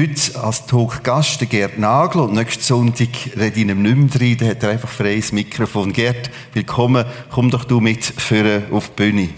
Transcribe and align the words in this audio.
heute 0.00 0.42
als 0.42 0.64
Talk-Gast 0.64 1.50
Gerd 1.50 1.78
Nagel 1.78 2.22
und 2.22 2.32
nächsten 2.32 2.62
Sonntag 2.62 3.08
rede 3.36 3.60
ich 3.60 3.68
ihm 3.68 3.82
nicht 3.82 4.20
mehr 4.20 4.20
rein, 4.20 4.36
dann 4.38 4.48
hat 4.48 4.62
er 4.62 4.70
einfach 4.70 4.88
freies 4.88 5.30
Mikrofon. 5.30 5.92
Gerd, 5.92 6.30
willkommen, 6.54 7.04
komm 7.30 7.50
doch 7.50 7.64
du 7.64 7.80
mit 7.80 8.02
für 8.02 8.62
auf 8.70 8.88
die 8.88 8.94
Bühne. 8.96 9.28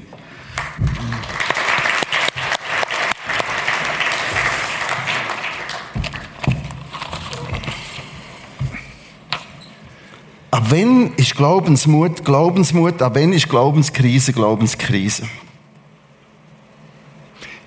Ab 10.53 10.67
wann 10.69 11.13
ist 11.17 11.35
Glaubensmut 11.35 12.25
Glaubensmut? 12.25 13.03
Ab 13.03 13.17
wann 13.17 13.33
ist 13.33 13.49
Glaubenskrise 13.49 14.33
Glaubenskrise? 14.33 15.25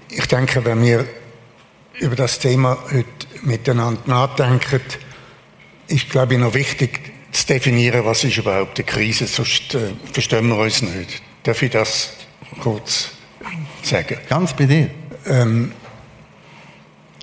Ich 0.09 0.27
denke, 0.27 0.63
wenn 0.63 0.81
wir 0.81 1.05
über 1.99 2.15
das 2.15 2.39
Thema 2.39 2.77
heute 2.91 3.05
miteinander 3.43 4.01
nachdenken, 4.05 4.81
ist, 5.87 6.09
glaube 6.09 6.33
ich, 6.33 6.39
noch 6.39 6.53
wichtig 6.53 7.13
zu 7.31 7.47
definieren, 7.47 8.05
was 8.05 8.23
ist 8.23 8.37
überhaupt 8.37 8.79
eine 8.79 8.85
Krise, 8.85 9.27
sonst 9.27 9.75
äh, 9.75 9.91
verstehen 10.11 10.47
wir 10.47 10.57
uns 10.57 10.81
nicht. 10.81 11.21
Darf 11.43 11.61
ich 11.61 11.71
das 11.71 12.13
kurz 12.61 13.11
sagen? 13.83 14.17
Ganz 14.29 14.53
bei 14.53 14.65
dir. 14.65 14.89
Ähm, 15.27 15.71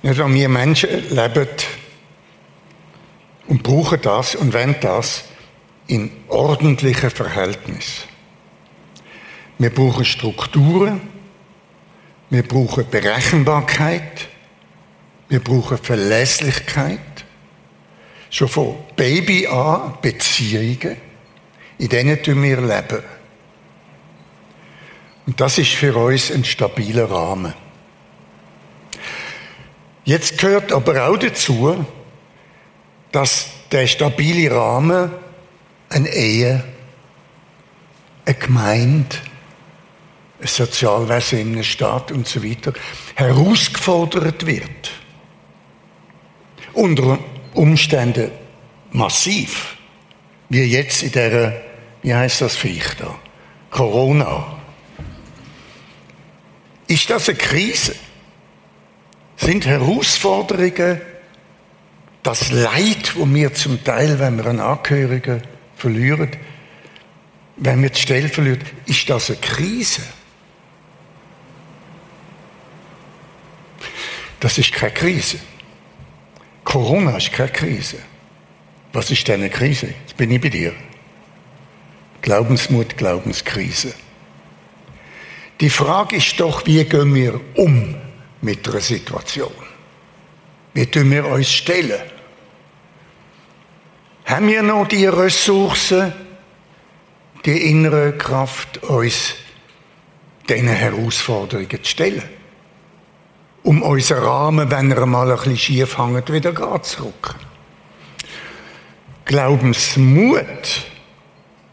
nicht, 0.02 0.18
wir 0.18 0.48
Menschen 0.48 1.08
leben 1.10 1.48
und 3.46 3.62
brauchen 3.62 4.00
das 4.02 4.34
und 4.34 4.52
wollen 4.52 4.76
das 4.80 5.24
in 5.86 6.10
ordentlichen 6.28 7.10
Verhältnissen. 7.10 8.04
Wir 9.58 9.70
brauchen 9.70 10.04
Strukturen, 10.04 11.00
wir 12.30 12.42
brauchen 12.42 12.88
Berechenbarkeit, 12.90 14.28
wir 15.32 15.40
brauchen 15.40 15.78
Verlässlichkeit. 15.78 17.00
Schon 18.28 18.48
von 18.48 18.76
Baby 18.96 19.46
an 19.46 19.94
Beziehungen, 20.02 20.98
in 21.78 21.88
denen 21.88 22.18
wir 22.24 22.60
leben. 22.60 23.02
Und 25.26 25.40
das 25.40 25.56
ist 25.56 25.72
für 25.72 25.96
uns 25.96 26.30
ein 26.30 26.44
stabiler 26.44 27.10
Rahmen. 27.10 27.54
Jetzt 30.04 30.36
gehört 30.36 30.70
aber 30.70 31.08
auch 31.08 31.16
dazu, 31.16 31.82
dass 33.10 33.48
der 33.70 33.86
stabile 33.86 34.54
Rahmen 34.54 35.12
eine 35.88 36.08
Ehe, 36.10 36.62
eine 38.26 38.34
Gemeinde, 38.34 39.16
ein 40.42 40.46
Sozialwesen 40.46 41.38
in 41.38 41.52
einem 41.52 41.64
Staat 41.64 42.12
und 42.12 42.28
so 42.28 42.44
weiter 42.44 42.74
herausgefordert 43.14 44.44
wird. 44.44 45.01
Unter 46.74 47.18
Umständen 47.54 48.30
massiv. 48.90 49.76
Wie 50.48 50.62
jetzt 50.62 51.02
in 51.02 51.12
der, 51.12 51.62
wie 52.02 52.14
heißt 52.14 52.40
das 52.40 52.56
Viech 52.56 52.94
da? 52.98 53.14
Corona. 53.70 54.58
Ist 56.86 57.08
das 57.08 57.28
eine 57.28 57.38
Krise? 57.38 57.94
Sind 59.36 59.66
Herausforderungen 59.66 61.00
das 62.22 62.52
Leid, 62.52 63.16
wo 63.16 63.26
wir 63.26 63.52
zum 63.54 63.82
Teil, 63.82 64.18
wenn 64.20 64.36
wir 64.36 64.46
einen 64.46 64.60
Angehörigen 64.60 65.42
verlieren, 65.74 66.30
wenn 67.56 67.82
wir 67.82 67.90
die 67.90 68.00
Stelle 68.00 68.28
verlieren, 68.28 68.60
ist 68.86 69.08
das 69.10 69.30
eine 69.30 69.40
Krise. 69.40 70.02
Das 74.38 74.58
ist 74.58 74.72
keine 74.72 74.92
Krise. 74.92 75.38
Corona 76.64 77.16
ist 77.16 77.32
keine 77.32 77.50
Krise. 77.50 77.98
Was 78.92 79.10
ist 79.10 79.26
denn 79.26 79.40
eine 79.40 79.50
Krise? 79.50 79.94
Jetzt 80.02 80.16
bin 80.16 80.30
ich 80.30 80.40
bei 80.40 80.48
dir. 80.48 80.74
Glaubensmut, 82.20 82.96
Glaubenskrise. 82.96 83.94
Die 85.60 85.70
Frage 85.70 86.16
ist 86.16 86.38
doch, 86.38 86.66
wie 86.66 86.84
gehen 86.84 87.14
wir 87.14 87.40
um 87.56 87.94
mit 88.40 88.66
der 88.66 88.80
Situation? 88.80 89.52
Wie 90.74 90.86
tun 90.86 91.10
wir 91.10 91.26
uns 91.26 91.50
stellen? 91.50 92.00
Haben 94.24 94.48
wir 94.48 94.62
noch 94.62 94.86
die 94.86 95.06
Ressourcen, 95.06 96.12
die 97.44 97.70
innere 97.70 98.12
Kraft, 98.16 98.82
uns 98.84 99.34
diesen 100.48 100.68
Herausforderungen 100.68 101.68
zu 101.70 101.90
stellen? 101.90 102.22
Um 103.62 103.82
unseren 103.82 104.24
Rahmen, 104.24 104.70
wenn 104.70 104.90
er 104.90 105.06
mal 105.06 105.30
ein 105.30 105.36
bisschen 105.36 105.56
schief 105.56 105.98
hängt, 105.98 106.32
wieder 106.32 106.52
gerade 106.52 106.82
zu 106.82 107.04
rücken. 107.04 107.38
Glaubensmut, 109.24 110.86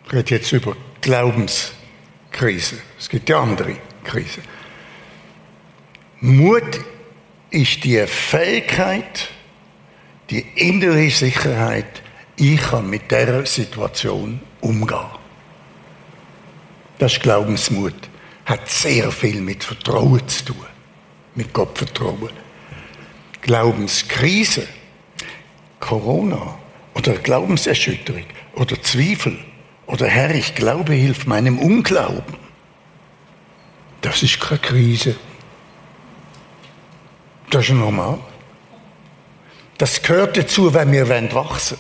ich 0.06 0.14
rede 0.14 0.36
jetzt 0.36 0.52
über 0.52 0.76
Glaubenskrise, 1.02 2.78
es 2.98 3.10
gibt 3.10 3.28
ja 3.30 3.42
andere 3.42 3.76
Krisen. 4.04 4.44
Mut 6.22 6.80
ist 7.50 7.84
die 7.84 8.06
Fähigkeit, 8.06 9.30
die 10.30 10.46
innere 10.56 11.10
Sicherheit, 11.10 12.04
ich 12.36 12.62
kann 12.62 12.90
mit 12.90 13.10
dieser 13.10 13.46
Situation 13.46 14.40
umgehen. 14.62 15.20
Das 17.00 17.14
ist 17.14 17.22
Glaubensmut. 17.22 17.96
Hat 18.46 18.70
sehr 18.70 19.12
viel 19.12 19.42
mit 19.42 19.64
Vertrauen 19.64 20.28
zu 20.28 20.46
tun. 20.46 20.66
Mit 21.40 21.54
Gottvertrauen. 21.54 22.32
Glaubenskrise, 23.40 24.68
Corona 25.80 26.60
oder 26.96 27.14
Glaubenserschütterung 27.14 28.26
oder 28.56 28.82
Zweifel 28.82 29.40
oder 29.88 30.08
Herr, 30.08 30.36
ich 30.36 30.54
glaube, 30.54 30.92
hilf 30.92 31.28
meinem 31.28 31.58
Unglauben. 31.58 32.36
Das 34.02 34.22
ist 34.22 34.42
keine 34.42 34.60
Krise. 34.60 35.16
Das 37.50 37.70
ist 37.70 37.72
normal. 37.72 38.20
Das 39.78 40.02
gehört 40.02 40.36
dazu, 40.36 40.74
wenn 40.74 40.92
wir 40.92 41.08
wachsen 41.08 41.32
wollen. 41.32 41.80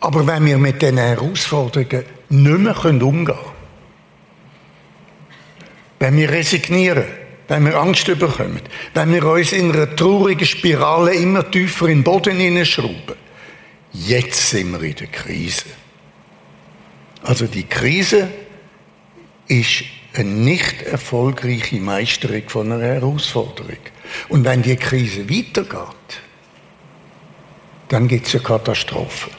Aber 0.00 0.26
wenn 0.26 0.46
wir 0.46 0.58
mit 0.58 0.82
diesen 0.82 0.98
Herausforderungen 0.98 2.04
nicht 2.28 2.58
mehr 2.58 2.84
umgehen 2.84 3.24
können, 3.24 3.38
wenn 6.00 6.16
wir 6.16 6.28
resignieren, 6.28 7.25
wenn 7.48 7.64
wir 7.64 7.76
Angst 7.76 8.06
bekommen, 8.06 8.60
wenn 8.94 9.12
wir 9.12 9.24
uns 9.24 9.52
in 9.52 9.72
einer 9.72 9.94
traurigen 9.94 10.46
Spirale 10.46 11.14
immer 11.14 11.48
tiefer 11.50 11.86
in 11.86 11.98
den 11.98 12.04
Boden 12.04 12.36
hineinschrauben, 12.36 13.16
jetzt 13.92 14.50
sind 14.50 14.72
wir 14.72 14.82
in 14.82 14.94
der 14.94 15.06
Krise. 15.06 15.66
Also 17.22 17.46
die 17.46 17.64
Krise 17.64 18.28
ist 19.48 19.84
eine 20.14 20.30
nicht 20.30 20.82
erfolgreiche 20.82 21.76
Meisterung 21.80 22.42
von 22.48 22.72
einer 22.72 22.84
Herausforderung. 22.84 23.78
Und 24.28 24.44
wenn 24.44 24.62
die 24.62 24.76
Krise 24.76 25.28
weitergeht, 25.28 26.20
dann 27.88 28.08
gibt 28.08 28.26
es 28.26 28.34
eine 28.34 28.42
Katastrophe 28.42 29.30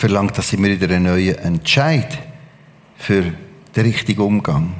verlangt 0.00 0.38
das 0.38 0.54
immer 0.54 0.68
wieder 0.68 0.88
einen 0.88 1.04
neuen 1.04 1.36
Entscheid 1.36 2.18
für 2.96 3.34
den 3.76 3.84
richtigen 3.84 4.22
Umgang. 4.22 4.72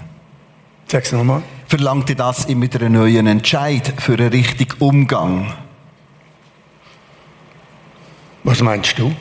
Sag's 0.86 1.12
nochmal. 1.12 1.42
Verlangt 1.70 2.18
das 2.18 2.46
immer 2.46 2.62
wieder 2.62 2.80
einen 2.80 2.94
neuen 2.94 3.28
Entscheid 3.28 3.94
für 3.98 4.16
den 4.16 4.30
richtigen 4.30 4.74
Umgang? 4.80 5.54
Was 8.42 8.60
meinst 8.60 8.98
du? 8.98 9.14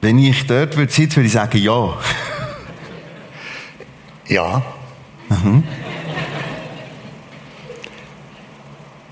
Wenn 0.00 0.18
ich 0.18 0.44
dort 0.48 0.76
würde 0.76 0.90
sitzen, 0.90 1.18
würde 1.18 1.28
ich 1.28 1.32
sagen, 1.32 1.58
ja. 1.58 1.96
ja. 4.26 4.62
Mhm. 5.28 5.62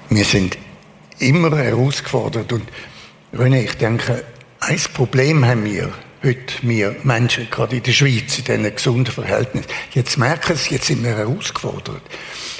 Wir 0.08 0.24
sind 0.24 0.58
immer 1.20 1.56
herausgefordert. 1.56 2.52
Und 2.52 2.68
René, 3.32 3.62
ich 3.62 3.78
denke, 3.78 4.24
ein 4.58 4.80
Problem 4.92 5.44
haben 5.44 5.64
wir 5.64 5.92
heute, 6.22 6.54
wir 6.62 6.96
Menschen, 7.02 7.48
gerade 7.50 7.76
in 7.76 7.82
der 7.82 7.92
Schweiz, 7.92 8.38
in 8.38 8.44
diesen 8.44 8.74
gesunden 8.74 9.12
Verhältnissen. 9.12 9.68
Jetzt 9.92 10.18
merken 10.18 10.56
sie, 10.56 10.74
jetzt 10.74 10.86
sind 10.86 11.02
wir 11.02 11.16
herausgefordert 11.16 12.02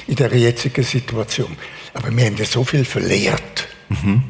in 0.06 0.16
der 0.16 0.34
jetzigen 0.36 0.84
Situation. 0.84 1.56
Aber 1.94 2.14
wir 2.14 2.26
haben 2.26 2.36
ja 2.36 2.44
so 2.44 2.64
viel 2.64 2.84
verlehrt. 2.84 3.68
Mhm. 3.88 4.22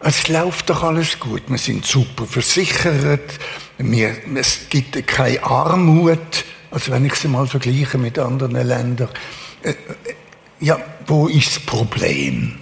Es 0.00 0.28
läuft 0.28 0.70
doch 0.70 0.82
alles 0.82 1.18
gut. 1.18 1.42
Wir 1.48 1.58
sind 1.58 1.84
super 1.84 2.26
versichert. 2.26 3.38
Wir, 3.78 4.16
es 4.34 4.68
gibt 4.68 5.06
keine 5.06 5.42
Armut. 5.42 6.44
Also 6.70 6.92
wenn 6.92 7.06
ich 7.06 7.14
sie 7.14 7.28
mal 7.28 7.46
vergleiche 7.46 7.98
mit 7.98 8.18
anderen 8.18 8.52
Ländern. 8.52 9.08
Äh, 9.62 9.70
äh, 9.70 9.74
ja, 10.60 10.78
wo 11.06 11.28
ist 11.28 11.56
das 11.56 11.60
Problem? 11.60 12.58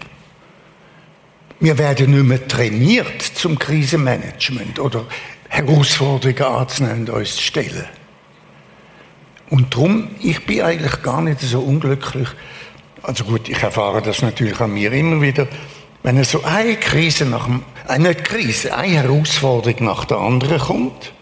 Wir 1.65 1.79
werden 1.79 2.11
nicht 2.11 2.25
mehr 2.25 2.47
trainiert 2.47 3.23
zum 3.23 3.59
Krisenmanagement 3.59 4.79
oder 4.79 5.07
Herausforderungen 5.49 6.43
anzunehmen 6.43 7.09
und 7.09 7.11
uns 7.11 7.37
zu 7.37 7.43
stellen. 7.43 7.87
Und 9.49 9.73
darum, 9.73 10.11
ich 10.21 10.45
bin 10.45 10.61
eigentlich 10.61 11.01
gar 11.01 11.23
nicht 11.23 11.41
so 11.41 11.61
unglücklich. 11.61 12.29
Also 13.03 13.25
gut, 13.25 13.49
ich 13.49 13.63
erfahre 13.63 14.03
das 14.03 14.21
natürlich 14.21 14.61
an 14.61 14.75
mir 14.75 14.93
immer 14.93 15.23
wieder. 15.23 15.49
Wenn 16.03 16.23
so 16.25 16.45
eine 16.45 16.77
Krise 16.77 17.25
nach 17.25 17.47
dem, 17.47 17.63
äh, 17.89 17.99
nicht 17.99 18.25
Krise, 18.25 18.77
eine 18.77 18.97
Herausforderung 18.97 19.87
nach 19.87 20.05
der 20.05 20.19
anderen 20.19 20.59
kommt, 20.59 21.15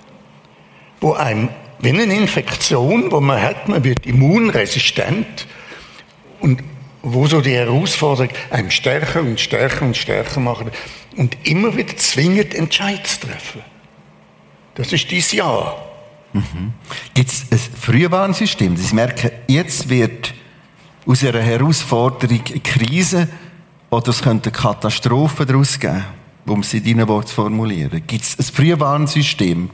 wo 1.01 1.13
einem, 1.13 1.51
wie 1.79 1.91
eine 1.91 2.03
Infektion, 2.03 3.13
wo 3.13 3.21
man 3.21 3.41
hat, 3.41 3.69
man 3.69 3.85
wird 3.85 4.07
immunresistent 4.07 5.47
und 6.41 6.65
wo 7.03 7.27
so 7.27 7.41
die 7.41 7.55
Herausforderung 7.55 8.33
einem 8.51 8.71
stärker 8.71 9.21
und 9.21 9.41
stärker 9.41 9.85
und 9.85 9.97
stärker 9.97 10.41
machen 10.41 10.71
und 11.17 11.37
immer 11.45 11.77
wieder 11.77 11.97
zwingend 11.97 12.55
Entscheid 12.55 13.07
zu 13.07 13.27
treffen. 13.27 13.63
Das 14.75 14.93
ist 14.93 15.11
dieses 15.11 15.33
Jahr. 15.33 15.77
Mhm. 16.33 16.73
Gibt 17.13 17.31
es 17.31 17.47
ein 17.51 17.59
Frühwarnsystem? 17.59 18.77
Sie 18.77 18.95
merken, 18.95 19.31
jetzt 19.49 19.89
wird 19.89 20.33
aus 21.05 21.25
einer 21.25 21.43
Herausforderung 21.43 22.41
eine 22.49 22.61
Krise 22.61 23.29
oder 23.91 24.09
es 24.09 24.23
könnte 24.23 24.51
eine 24.51 24.59
Katastrophe 24.59 25.45
daraus 25.45 25.79
geben, 25.79 26.05
um 26.47 26.61
es 26.61 26.73
in 26.73 26.85
deinen 26.85 27.09
Worten 27.09 27.27
zu 27.27 27.35
formulieren. 27.35 28.03
Gibt 28.07 28.23
es 28.23 28.39
ein 28.39 28.45
Frühwarnsystem? 28.45 29.69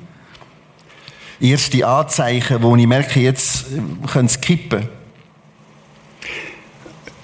Erste 1.41 1.87
Anzeichen, 1.87 2.61
wo 2.63 2.75
ich 2.75 2.87
merke, 2.87 3.21
jetzt 3.21 3.67
könnte 4.11 4.27
es 4.27 4.41
kippen? 4.41 4.89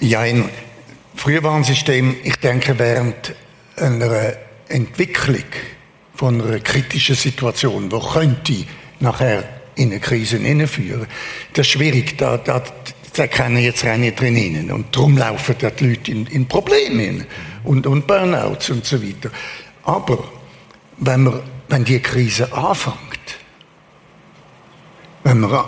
Ja, 0.04 0.20
ein 0.20 0.50
Frühwarnsystem, 1.14 2.16
ich 2.24 2.36
denke, 2.36 2.78
während 2.78 3.34
einer 3.76 4.34
Entwicklung 4.68 5.46
von 6.14 6.42
einer 6.42 6.60
kritischen 6.60 7.16
Situation, 7.16 7.90
wo 7.90 8.00
könnte 8.00 8.66
nachher 9.00 9.44
in 9.76 9.92
eine 9.92 10.00
Krise 10.00 10.36
hineinführen, 10.36 11.06
das 11.54 11.66
ist 11.66 11.72
schwierig, 11.72 12.18
da, 12.18 12.36
da, 12.36 12.62
da 13.14 13.26
kann 13.28 13.56
jetzt 13.56 13.82
rein 13.86 14.14
drin 14.14 14.36
hin. 14.36 14.70
Und 14.70 14.94
darum 14.94 15.16
laufen 15.16 15.56
die 15.58 15.86
Leute 15.86 16.10
in, 16.10 16.26
in 16.26 16.46
Probleme 16.48 17.24
und, 17.62 17.86
und 17.86 18.06
Burnouts 18.06 18.68
und 18.68 18.84
so 18.84 19.02
weiter. 19.02 19.30
Aber 19.84 20.22
wenn, 20.98 21.22
man, 21.22 21.40
wenn 21.70 21.84
die 21.86 22.00
Krise 22.00 22.52
anfängt, 22.52 23.38
wenn 25.22 25.40
man 25.40 25.64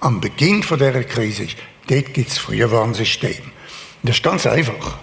am 0.00 0.22
Beginn 0.22 0.62
von 0.62 0.78
dieser 0.78 1.04
Krise 1.04 1.42
ist, 1.42 1.56
dort 1.86 2.14
gibt 2.14 2.30
es 2.30 2.38
Frühwarnsystem. 2.38 3.52
Das 4.04 4.16
ist 4.16 4.22
ganz 4.22 4.46
einfach. 4.46 4.98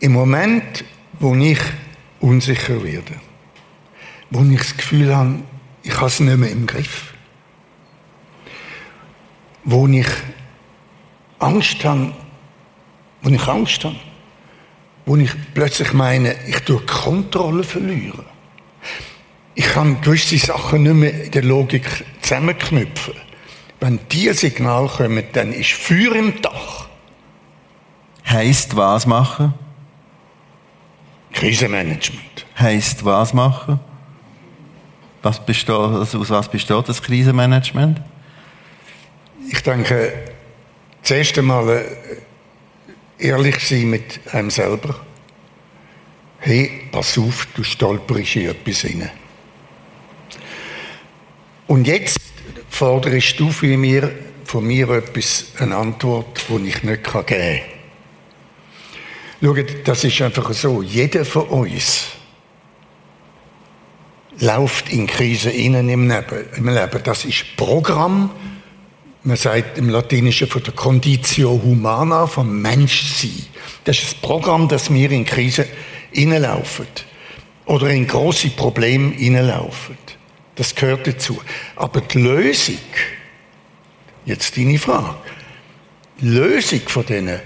Im 0.00 0.12
Moment, 0.12 0.82
wo 1.20 1.34
ich 1.34 1.60
unsicher 2.20 2.82
werde, 2.82 3.20
wo 4.30 4.42
ich 4.50 4.58
das 4.58 4.76
Gefühl 4.78 5.14
habe, 5.14 5.40
ich 5.82 5.94
habe 5.94 6.06
es 6.06 6.18
nicht 6.18 6.38
mehr 6.38 6.50
im 6.50 6.66
Griff, 6.66 7.12
wo 9.64 9.86
ich 9.86 10.06
Angst 11.38 11.84
habe, 11.84 12.14
wo 13.20 13.28
ich 13.28 13.46
Angst 13.46 13.84
habe, 13.84 13.96
wo 15.04 15.16
ich 15.16 15.30
plötzlich 15.52 15.92
meine, 15.92 16.34
ich 16.48 16.60
tue 16.60 16.80
Kontrolle 16.80 17.62
verlieren. 17.62 18.24
Ich 19.54 19.66
kann 19.66 20.00
gewisse 20.00 20.38
Sachen 20.38 20.84
nicht 20.84 20.94
mehr 20.94 21.24
in 21.24 21.30
der 21.30 21.44
Logik 21.44 21.84
zusammenknüpfen. 22.22 23.14
Wenn 23.80 24.00
diese 24.10 24.32
Signale 24.32 24.88
kommen, 24.88 25.24
dann 25.34 25.52
ist 25.52 25.72
Feuer 25.72 26.14
im 26.14 26.40
Dach. 26.40 26.88
Heißt 28.26 28.76
was 28.76 29.06
machen? 29.06 29.54
Krisenmanagement. 31.32 32.46
Heißt 32.58 33.04
was 33.04 33.34
machen? 33.34 33.80
Was 35.22 35.44
besteht, 35.44 35.70
also 35.70 36.18
aus 36.18 36.30
was 36.30 36.48
besteht 36.48 36.88
das 36.88 37.02
Krisenmanagement? 37.02 38.00
Ich 39.50 39.62
denke, 39.62 40.12
zuerst 41.02 41.38
einmal 41.38 41.68
äh, 41.68 43.26
ehrlich 43.26 43.60
sein 43.60 43.90
mit 43.90 44.20
einem 44.32 44.50
selber. 44.50 44.96
Hey, 46.38 46.88
pass 46.90 47.16
auf, 47.18 47.46
du 47.54 47.62
stolperst 47.62 48.36
in 48.36 48.48
etwas 48.48 48.84
rein. 48.84 49.10
Und 51.68 51.86
jetzt 51.86 52.20
forderst 52.68 53.38
du 53.38 53.50
von 53.50 53.80
mir, 53.80 54.10
von 54.44 54.66
mir 54.66 54.90
etwas, 54.90 55.52
eine 55.58 55.76
Antwort, 55.76 56.44
die 56.48 56.68
ich 56.68 56.82
nicht 56.82 57.04
geben 57.04 57.26
kann. 57.26 57.71
Schaut, 59.42 59.88
das 59.88 60.04
ist 60.04 60.22
einfach 60.22 60.52
so. 60.52 60.82
Jeder 60.82 61.24
von 61.24 61.48
uns 61.48 62.06
läuft 64.38 64.92
in 64.92 65.08
Krise 65.08 65.50
innen 65.50 65.88
im 65.88 66.08
Leben. 66.08 67.02
Das 67.02 67.24
ist 67.24 67.56
Programm. 67.56 68.30
Man 69.24 69.36
sagt 69.36 69.78
im 69.78 69.88
Latinischen 69.88 70.46
von 70.46 70.62
der 70.62 70.74
Conditio 70.74 71.60
Humana, 71.62 72.26
vom 72.28 72.62
Menschsein. 72.62 73.46
Das 73.84 73.98
ist 73.98 74.04
das 74.04 74.14
Programm, 74.14 74.68
dass 74.68 74.92
wir 74.92 75.10
in 75.10 75.24
Krise 75.24 75.66
hineinlaufen. 76.12 76.86
Oder 77.66 77.90
in 77.90 78.06
große 78.06 78.50
Probleme 78.50 79.12
hineinlaufen. 79.12 79.98
Das 80.54 80.72
gehört 80.72 81.06
dazu. 81.08 81.40
Aber 81.74 82.00
die 82.00 82.18
Lösung, 82.18 82.78
jetzt 84.24 84.56
deine 84.56 84.78
Frage, 84.78 85.16
die 86.20 86.28
Lösung 86.28 86.80
von 86.86 87.06
diesen 87.06 87.40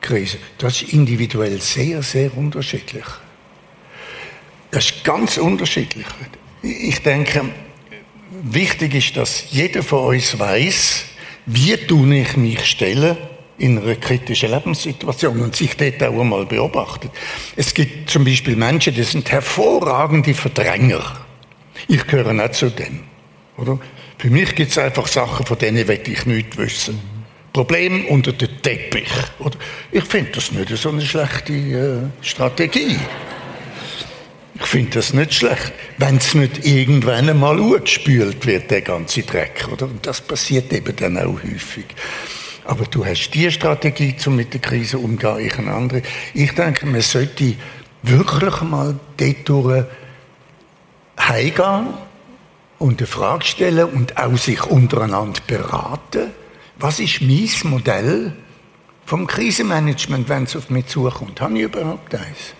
Krise. 0.00 0.38
Das 0.58 0.82
ist 0.82 0.92
individuell 0.92 1.60
sehr, 1.60 2.02
sehr 2.02 2.36
unterschiedlich. 2.36 3.04
Das 4.70 4.90
ist 4.90 5.04
ganz 5.04 5.38
unterschiedlich. 5.38 6.06
Ich 6.62 7.02
denke, 7.02 7.44
wichtig 8.42 8.94
ist, 8.94 9.16
dass 9.16 9.50
jeder 9.50 9.82
von 9.82 10.14
uns 10.14 10.38
weiß, 10.38 11.04
wie 11.46 11.76
tue 11.76 12.18
ich 12.18 12.36
mich 12.36 12.64
stellen 12.66 13.16
in 13.58 13.78
einer 13.78 13.94
kritischen 13.94 14.50
Lebenssituation 14.50 15.40
und 15.40 15.56
sich 15.56 15.76
dort 15.76 16.02
auch 16.02 16.20
einmal 16.20 16.44
beobachtet. 16.44 17.10
Es 17.54 17.72
gibt 17.72 18.10
zum 18.10 18.24
Beispiel 18.24 18.56
Menschen, 18.56 18.94
die 18.94 19.02
sind 19.02 19.30
hervorragende 19.30 20.34
Verdränger. 20.34 21.24
Ich 21.88 22.06
gehöre 22.06 22.32
nicht 22.32 22.54
zu 22.54 22.70
denen. 22.70 23.04
Oder? 23.56 23.78
Für 24.18 24.30
mich 24.30 24.54
gibt 24.54 24.72
es 24.72 24.78
einfach 24.78 25.06
Sachen, 25.06 25.46
von 25.46 25.58
denen 25.58 25.88
ich 25.88 26.26
nichts 26.26 26.56
wissen. 26.56 27.15
Problem 27.56 28.04
unter 28.08 28.34
den 28.34 28.60
Teppich. 28.60 29.08
Ich 29.90 30.04
finde 30.04 30.32
das 30.32 30.52
nicht 30.52 30.76
so 30.76 30.90
eine 30.90 31.00
schlechte 31.00 31.54
äh, 31.54 31.98
Strategie. 32.20 32.98
Ich 34.56 34.66
finde 34.66 34.90
das 34.90 35.14
nicht 35.14 35.32
schlecht, 35.32 35.72
wenn 35.96 36.18
es 36.18 36.34
nicht 36.34 36.66
irgendwann 36.66 37.30
einmal 37.30 37.56
gespült 37.80 38.44
wird, 38.44 38.70
der 38.70 38.82
ganze 38.82 39.22
Dreck. 39.22 39.66
Oder? 39.72 39.86
Und 39.86 40.06
das 40.06 40.20
passiert 40.20 40.70
eben 40.70 40.94
dann 40.96 41.16
auch 41.16 41.42
häufig. 41.42 41.86
Aber 42.66 42.84
du 42.84 43.06
hast 43.06 43.30
die 43.30 43.50
Strategie, 43.50 44.14
um 44.26 44.36
mit 44.36 44.52
der 44.52 44.60
Krise 44.60 44.98
umzugehen, 44.98 45.46
ich 45.46 45.58
eine 45.58 45.72
andere. 45.72 46.02
Ich 46.34 46.52
denke, 46.52 46.84
man 46.84 47.00
sollte 47.00 47.54
wirklich 48.02 48.60
mal 48.60 49.00
dort 49.16 49.86
heimgehen 51.18 51.86
und 52.78 53.00
eine 53.00 53.06
Frage 53.06 53.46
stellen 53.46 53.88
und 53.88 54.18
auch 54.18 54.36
sich 54.36 54.62
untereinander 54.62 55.40
beraten 55.46 56.32
was 56.78 57.00
ist 57.00 57.20
mein 57.20 57.48
Modell 57.70 58.32
vom 59.04 59.26
Krisenmanagement, 59.26 60.28
wenn 60.28 60.44
es 60.44 60.56
auf 60.56 60.70
mich 60.70 60.86
zukommt? 60.86 61.40
Habe 61.40 61.56
ich 61.56 61.64
überhaupt 61.64 62.14
eins? 62.14 62.54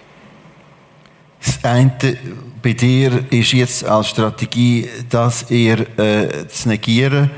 Das 1.45 1.63
eine 1.65 2.17
bei 2.63 2.73
dir 2.73 3.25
ist 3.31 3.53
jetzt 3.53 3.85
als 3.85 4.09
Strategie, 4.09 4.89
das 5.09 5.51
eher 5.51 5.99
äh, 5.99 6.49
zu 6.49 6.69
negieren. 6.69 7.31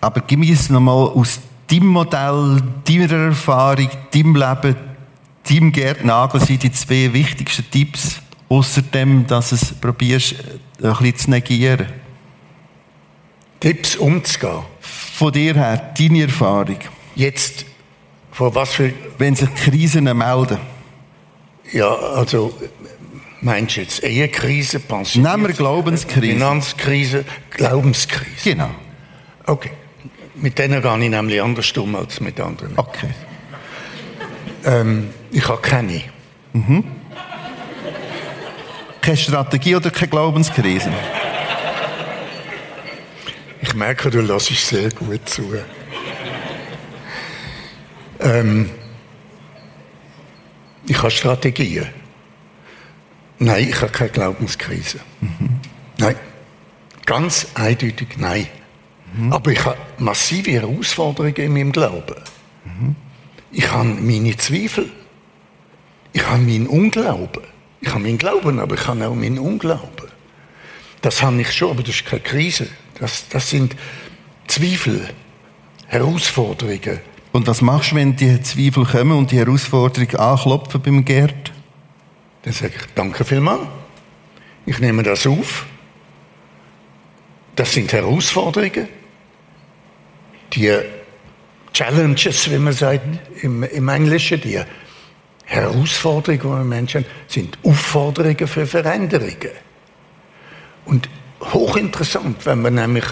Aber 0.00 0.20
gib 0.20 0.40
mir 0.40 0.52
es 0.52 0.70
nochmal 0.70 1.08
aus 1.08 1.40
deinem 1.68 1.88
Modell, 1.88 2.62
deiner 2.84 3.26
Erfahrung, 3.26 3.88
deinem 4.12 4.36
Leben, 4.36 4.76
deinem 5.48 5.72
Gerd 5.72 6.04
Nagel 6.04 6.40
sind 6.40 6.62
die 6.62 6.72
zwei 6.72 7.12
wichtigsten 7.12 7.70
Tipps, 7.70 8.20
außerdem, 8.48 9.26
dass 9.26 9.50
du 9.50 9.56
es 9.56 9.72
probierst, 9.72 10.34
ein 10.82 10.90
bisschen 10.90 11.16
zu 11.16 11.30
negieren. 11.30 11.86
Tipps 13.60 13.96
umzugehen 13.96 14.62
von 14.86 15.32
dir 15.32 15.54
her, 15.54 15.94
deine 15.98 16.22
Erfahrung? 16.22 16.78
Jetzt, 17.14 17.66
von 18.32 18.54
was 18.54 18.74
für... 18.74 18.92
Wenn 19.18 19.34
sich 19.34 19.52
Krisen 19.54 20.04
melden. 20.04 20.58
Ja, 21.72 21.88
also, 21.88 22.54
meinst 23.40 23.76
du 23.76 23.80
jetzt 23.80 24.02
Ehekrise, 24.02 24.78
Pension? 24.78 25.24
Nehmen 25.24 25.48
wir 25.48 25.54
Glaubenskrise. 25.54 26.32
Finanzkrise, 26.32 27.24
Glaubenskrise. 27.50 28.50
Genau. 28.50 28.70
Okay. 29.46 29.70
Mit 30.34 30.58
denen 30.58 30.82
gehe 30.82 30.98
ich 30.98 31.10
nämlich 31.10 31.42
anders 31.42 31.72
um 31.72 31.96
als 31.96 32.20
mit 32.20 32.38
anderen. 32.38 32.72
Okay. 32.76 33.08
Ähm, 34.64 35.10
ich 35.30 35.48
habe 35.48 35.62
keine. 35.62 36.02
Mhm. 36.52 36.84
Keine 39.00 39.16
Strategie 39.16 39.76
oder 39.76 39.90
keine 39.90 40.08
Glaubenskrise? 40.08 40.90
Ich 43.76 43.78
merke, 43.78 44.08
du 44.08 44.22
lässt 44.22 44.48
sehr 44.68 44.90
gut 44.90 45.28
zu. 45.28 45.52
Ähm, 48.20 48.70
ich 50.86 50.96
habe 50.96 51.10
Strategien. 51.10 51.86
Nein, 53.38 53.68
ich 53.68 53.78
habe 53.82 53.92
keine 53.92 54.08
Glaubenskrise. 54.08 55.00
Mhm. 55.20 55.60
Nein. 55.98 56.16
Ganz 57.04 57.48
eindeutig 57.52 58.16
nein. 58.16 58.46
Mhm. 59.12 59.34
Aber 59.34 59.50
ich 59.50 59.62
habe 59.62 59.76
massive 59.98 60.52
Herausforderungen 60.52 61.36
in 61.36 61.52
meinem 61.52 61.72
Glauben. 61.72 62.16
Mhm. 62.64 62.96
Ich 63.52 63.70
habe 63.70 63.90
meine 63.90 64.38
Zweifel. 64.38 64.88
Ich 66.14 66.26
habe 66.26 66.40
meinen 66.40 66.66
Unglauben. 66.66 67.42
Ich 67.82 67.90
habe 67.90 68.00
meinen 68.00 68.16
Glauben, 68.16 68.58
aber 68.58 68.74
ich 68.74 68.86
habe 68.86 69.06
auch 69.06 69.14
meinen 69.14 69.38
Unglauben. 69.38 70.05
Das 71.02 71.22
habe 71.22 71.40
ich 71.40 71.52
schon, 71.52 71.70
aber 71.70 71.82
das 71.82 71.96
ist 71.96 72.06
keine 72.06 72.22
Krise. 72.22 72.68
Das, 72.98 73.28
das 73.28 73.50
sind 73.50 73.76
Zweifel, 74.46 75.08
Herausforderungen. 75.86 77.00
Und 77.32 77.46
was 77.46 77.60
machst 77.60 77.92
du, 77.92 77.96
wenn 77.96 78.16
die 78.16 78.40
Zweifel 78.40 78.84
kommen 78.84 79.12
und 79.12 79.30
die 79.30 79.38
Herausforderungen 79.38 80.16
anklopfen 80.16 80.80
beim 80.80 81.04
Gerd? 81.04 81.52
Dann 82.42 82.52
sage 82.52 82.72
ich, 82.76 82.94
danke 82.94 83.24
vielmals. 83.24 83.60
Ich 84.64 84.78
nehme 84.78 85.02
das 85.02 85.26
auf. 85.26 85.66
Das 87.54 87.72
sind 87.72 87.92
Herausforderungen. 87.92 88.88
Die 90.52 90.72
Challenges, 91.72 92.50
wie 92.50 92.58
man 92.58 92.72
sagt 92.72 93.02
im, 93.42 93.62
im 93.64 93.88
Englischen, 93.88 94.40
die 94.40 94.60
Herausforderungen, 95.44 96.40
die 96.40 96.48
wir 96.48 96.64
Menschen 96.64 97.04
haben, 97.04 97.10
sind 97.28 97.58
Aufforderungen 97.62 98.46
für 98.46 98.66
Veränderungen. 98.66 99.50
Und 100.86 101.08
hochinteressant, 101.40 102.46
wenn 102.46 102.62
man 102.62 102.74
nämlich 102.74 103.04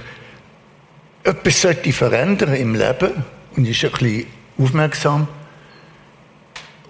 etwas 1.25 1.61
sollte 1.61 1.93
verändern 1.93 2.55
im 2.55 2.75
Leben 2.75 3.25
und 3.57 3.67
ist 3.67 3.85
ein 3.85 3.91
bisschen 3.91 4.27
aufmerksam 4.59 5.29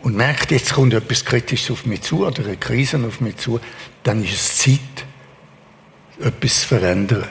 und 0.03 0.17
merkt, 0.17 0.51
jetzt 0.51 0.75
kommt 0.75 0.93
etwas 0.93 1.25
Kritisches 1.25 1.71
auf 1.71 1.87
mich 1.87 2.03
zu 2.03 2.27
oder 2.27 2.45
eine 2.45 2.57
Krise 2.57 3.03
auf 3.07 3.21
mich 3.21 3.37
zu, 3.37 3.61
dann 4.03 4.23
ist 4.23 4.35
es 4.35 4.59
Zeit, 4.59 5.07
etwas 6.21 6.61
zu 6.61 6.69
verändern. 6.69 7.27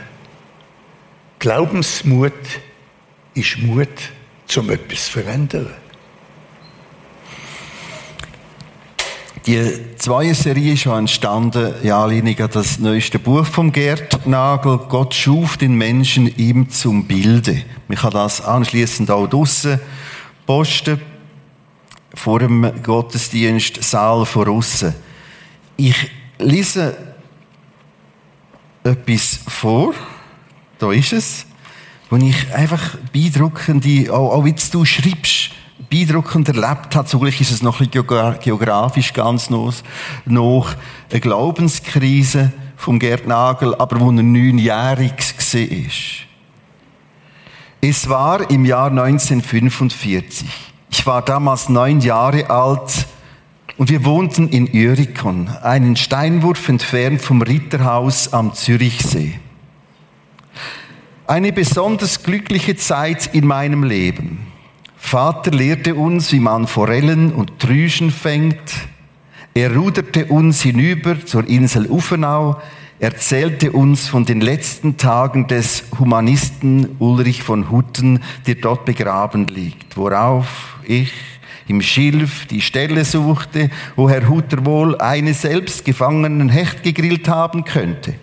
Glaubensmut 1.40 2.34
ist 3.34 3.58
Mut, 3.60 3.90
um 4.58 4.70
etwas 4.70 5.06
zu 5.06 5.12
verändern. 5.12 5.74
Die 9.46 9.98
zweite 9.98 10.36
Serie 10.36 10.72
ist 10.72 10.84
schon 10.84 11.00
entstanden, 11.00 11.74
ja, 11.84 12.02
Anlehnung 12.02 12.40
an 12.40 12.50
das 12.54 12.80
neueste 12.80 13.20
Buch 13.20 13.46
vom 13.46 13.74
Gerd 13.74 14.26
Nagel. 14.26 14.80
Gott 14.88 15.14
schuf 15.14 15.58
den 15.58 15.76
Menschen 15.76 16.34
ihm 16.38 16.70
zum 16.70 17.06
Bilde. 17.06 17.62
Man 17.90 17.98
kann 17.98 18.12
das 18.12 18.40
anschließend 18.40 19.12
auch 19.12 19.28
draussen 19.28 19.82
posten, 20.46 21.02
vor 22.14 22.40
dem 22.40 22.72
Gottesdienst, 22.84 23.84
Saal 23.84 24.26
von 24.26 24.48
aussen. 24.48 24.96
Ich 25.76 26.10
lese 26.40 26.96
etwas 28.86 29.40
vor, 29.46 29.94
da 30.80 30.94
ist 30.94 31.12
es, 31.12 31.46
wo 32.10 32.16
ich 32.16 32.54
einfach 32.54 32.98
beeindruckende, 33.12 34.14
auch, 34.14 34.36
auch 34.36 34.46
wie 34.46 34.56
du 34.72 34.86
schreibst, 34.86 35.52
beeindruckend 35.94 36.48
erlebt 36.48 36.96
hat. 36.96 37.08
Zugleich 37.08 37.40
ist 37.40 37.52
es 37.52 37.62
noch 37.62 37.80
ein 37.80 37.92
geografisch 37.92 39.14
ganz 39.14 39.52
noch 39.52 39.74
eine 40.26 41.20
Glaubenskrise 41.20 42.52
vom 42.76 42.98
Gerd 42.98 43.28
Nagel, 43.28 43.76
aber 43.76 44.00
wo 44.00 44.08
er 44.08 44.24
neunjährig 44.24 45.14
war. 45.14 45.92
Es 47.82 48.10
war 48.10 48.50
im 48.50 48.66
Jahr 48.66 48.88
1945. 48.88 50.48
Ich 50.90 51.06
war 51.06 51.22
damals 51.22 51.70
neun 51.70 52.02
Jahre 52.02 52.50
alt 52.50 53.06
und 53.78 53.90
wir 53.92 54.04
wohnten 54.04 54.50
in 54.50 54.68
Örikon, 54.74 55.48
einen 55.62 55.96
Steinwurf 55.96 56.70
entfernt 56.70 57.22
vom 57.22 57.44
Ritterhaus 57.44 58.34
am 58.34 58.56
Zürichsee. 58.56 59.40
Eine 61.28 61.54
besonders 61.54 62.24
glückliche 62.24 62.76
Zeit 62.76 63.28
in 63.34 63.46
meinem 63.46 63.84
Leben. 63.84 64.53
Vater 65.06 65.52
lehrte 65.52 65.94
uns, 65.94 66.32
wie 66.32 66.40
man 66.40 66.66
Forellen 66.66 67.34
und 67.34 67.60
Trüschen 67.60 68.10
fängt. 68.10 68.88
Er 69.54 69.76
ruderte 69.76 70.26
uns 70.26 70.64
hinüber 70.64 71.24
zur 71.24 71.48
Insel 71.48 71.86
Uffenau, 71.86 72.60
erzählte 73.00 73.74
uns 73.74 74.08
von 74.08 74.26
den 74.26 74.42
letzten 74.42 74.98
Tagen 74.98 75.46
des 75.46 75.84
Humanisten 76.00 76.96
Ulrich 76.98 77.44
von 77.44 77.70
Hutten, 77.70 78.24
der 78.48 78.56
dort 78.56 78.86
begraben 78.86 79.46
liegt, 79.46 79.98
worauf 79.98 80.80
ich 80.84 81.12
im 81.68 81.82
Schilf 81.84 82.48
die 82.48 82.62
Stelle 82.62 83.06
suchte, 83.06 83.70
wo 83.96 84.10
Herr 84.10 84.28
Hutter 84.30 84.66
wohl 84.66 84.98
eine 84.98 85.36
selbst 85.36 85.86
gefangenen 85.86 86.50
Hecht 86.50 86.82
gegrillt 86.82 87.28
haben 87.28 87.66
könnte. 87.66 88.16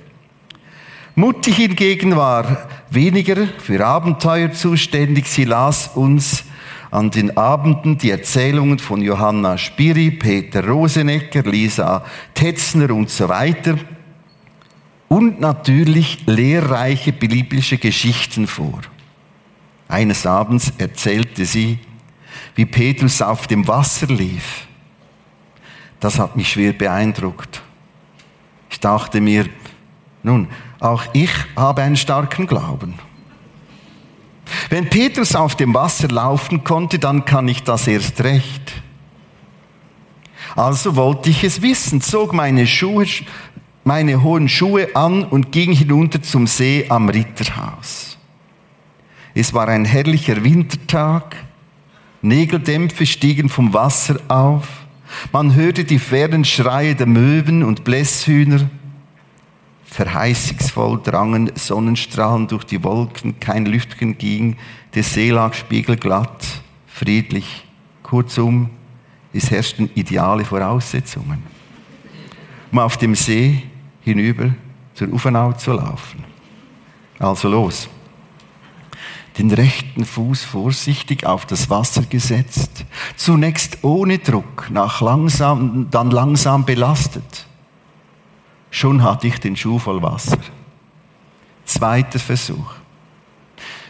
Mutti 1.14 1.52
hingegen 1.52 2.16
war 2.16 2.68
weniger 2.90 3.46
für 3.58 3.86
Abenteuer 3.86 4.50
zuständig. 4.52 5.28
Sie 5.28 5.44
las 5.44 5.90
uns 5.94 6.44
an 6.90 7.10
den 7.10 7.36
Abenden 7.36 7.98
die 7.98 8.10
Erzählungen 8.10 8.78
von 8.78 9.00
Johanna 9.00 9.56
Spiri, 9.58 10.10
Peter 10.10 10.66
Rosenecker, 10.66 11.42
Lisa 11.42 12.04
Tetzner 12.34 12.90
und 12.90 13.10
so 13.10 13.28
weiter. 13.28 13.76
Und 15.08 15.40
natürlich 15.40 16.26
lehrreiche 16.26 17.12
biblische 17.12 17.78
Geschichten 17.78 18.46
vor. 18.46 18.80
Eines 19.88 20.26
Abends 20.26 20.72
erzählte 20.78 21.44
sie, 21.44 21.78
wie 22.54 22.64
Petrus 22.64 23.22
auf 23.22 23.46
dem 23.46 23.66
Wasser 23.66 24.06
lief. 24.06 24.66
Das 25.98 26.18
hat 26.18 26.36
mich 26.36 26.52
schwer 26.52 26.72
beeindruckt. 26.72 27.62
Ich 28.70 28.80
dachte 28.80 29.20
mir, 29.20 29.46
nun, 30.22 30.48
auch 30.78 31.04
ich 31.12 31.30
habe 31.56 31.82
einen 31.82 31.96
starken 31.96 32.46
Glauben. 32.46 32.94
Wenn 34.68 34.88
Petrus 34.88 35.34
auf 35.34 35.56
dem 35.56 35.74
Wasser 35.74 36.08
laufen 36.08 36.64
konnte, 36.64 36.98
dann 36.98 37.24
kann 37.24 37.48
ich 37.48 37.62
das 37.62 37.86
erst 37.86 38.22
recht. 38.22 38.72
Also 40.56 40.96
wollte 40.96 41.30
ich 41.30 41.44
es 41.44 41.62
wissen, 41.62 42.00
zog 42.00 42.32
meine 42.32 42.66
Schuhe, 42.66 43.06
meine 43.84 44.22
hohen 44.22 44.48
Schuhe 44.48 44.94
an 44.94 45.24
und 45.24 45.52
ging 45.52 45.72
hinunter 45.72 46.22
zum 46.22 46.46
See 46.46 46.86
am 46.88 47.08
Ritterhaus. 47.08 48.18
Es 49.34 49.54
war 49.54 49.68
ein 49.68 49.84
herrlicher 49.84 50.42
Wintertag. 50.42 51.36
Nägeldämpfe 52.22 53.06
stiegen 53.06 53.48
vom 53.48 53.72
Wasser 53.72 54.20
auf. 54.28 54.66
Man 55.32 55.54
hörte 55.54 55.84
die 55.84 55.98
fernen 55.98 56.44
Schreie 56.44 56.94
der 56.94 57.06
Möwen 57.06 57.62
und 57.62 57.84
Blässhühner. 57.84 58.68
Verheißungsvoll 59.90 61.00
drangen 61.02 61.50
Sonnenstrahlen 61.56 62.46
durch 62.46 62.62
die 62.62 62.82
Wolken, 62.84 63.40
kein 63.40 63.66
Lüftchen 63.66 64.16
ging, 64.16 64.56
der 64.94 65.02
See 65.02 65.30
lag 65.30 65.52
spiegelglatt, 65.52 66.46
friedlich. 66.86 67.66
Kurzum, 68.04 68.70
es 69.32 69.50
herrschten 69.50 69.90
ideale 69.94 70.44
Voraussetzungen, 70.44 71.42
um 72.72 72.78
auf 72.78 72.96
dem 72.96 73.14
See 73.14 73.62
hinüber 74.00 74.54
zur 74.94 75.12
Uffenau 75.12 75.52
zu 75.52 75.72
laufen. 75.72 76.24
Also 77.18 77.48
los. 77.48 77.88
Den 79.38 79.50
rechten 79.52 80.04
Fuß 80.04 80.42
vorsichtig 80.42 81.24
auf 81.24 81.46
das 81.46 81.70
Wasser 81.70 82.02
gesetzt, 82.02 82.84
zunächst 83.16 83.78
ohne 83.82 84.18
Druck, 84.18 84.68
nach 84.70 85.00
langsam, 85.00 85.88
dann 85.90 86.10
langsam 86.10 86.64
belastet 86.64 87.46
Schon 88.70 89.02
hatte 89.02 89.26
ich 89.26 89.38
den 89.38 89.56
Schuh 89.56 89.78
voll 89.78 90.02
Wasser. 90.02 90.38
Zweiter 91.64 92.18
Versuch. 92.18 92.74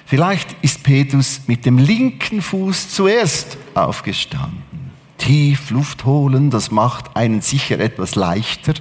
Vielleicht 0.07 0.57
ist 0.63 0.83
Petrus 0.83 1.43
mit 1.47 1.65
dem 1.65 1.79
linken 1.79 2.43
Fuß 2.43 2.91
zuerst 2.91 3.57
aufgestanden. 3.75 4.91
Tief 5.19 5.71
Luft 5.71 6.05
holen, 6.05 6.51
das 6.51 6.71
macht 6.71 7.15
einen 7.15 7.43
sicher 7.43 7.79
etwas 7.79 8.15
leichter. 8.15 8.75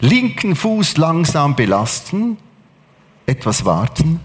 Linken 0.00 0.56
Fuß 0.56 0.96
langsam 0.96 1.56
belasten, 1.56 2.38
etwas 3.26 3.64
warten, 3.64 4.20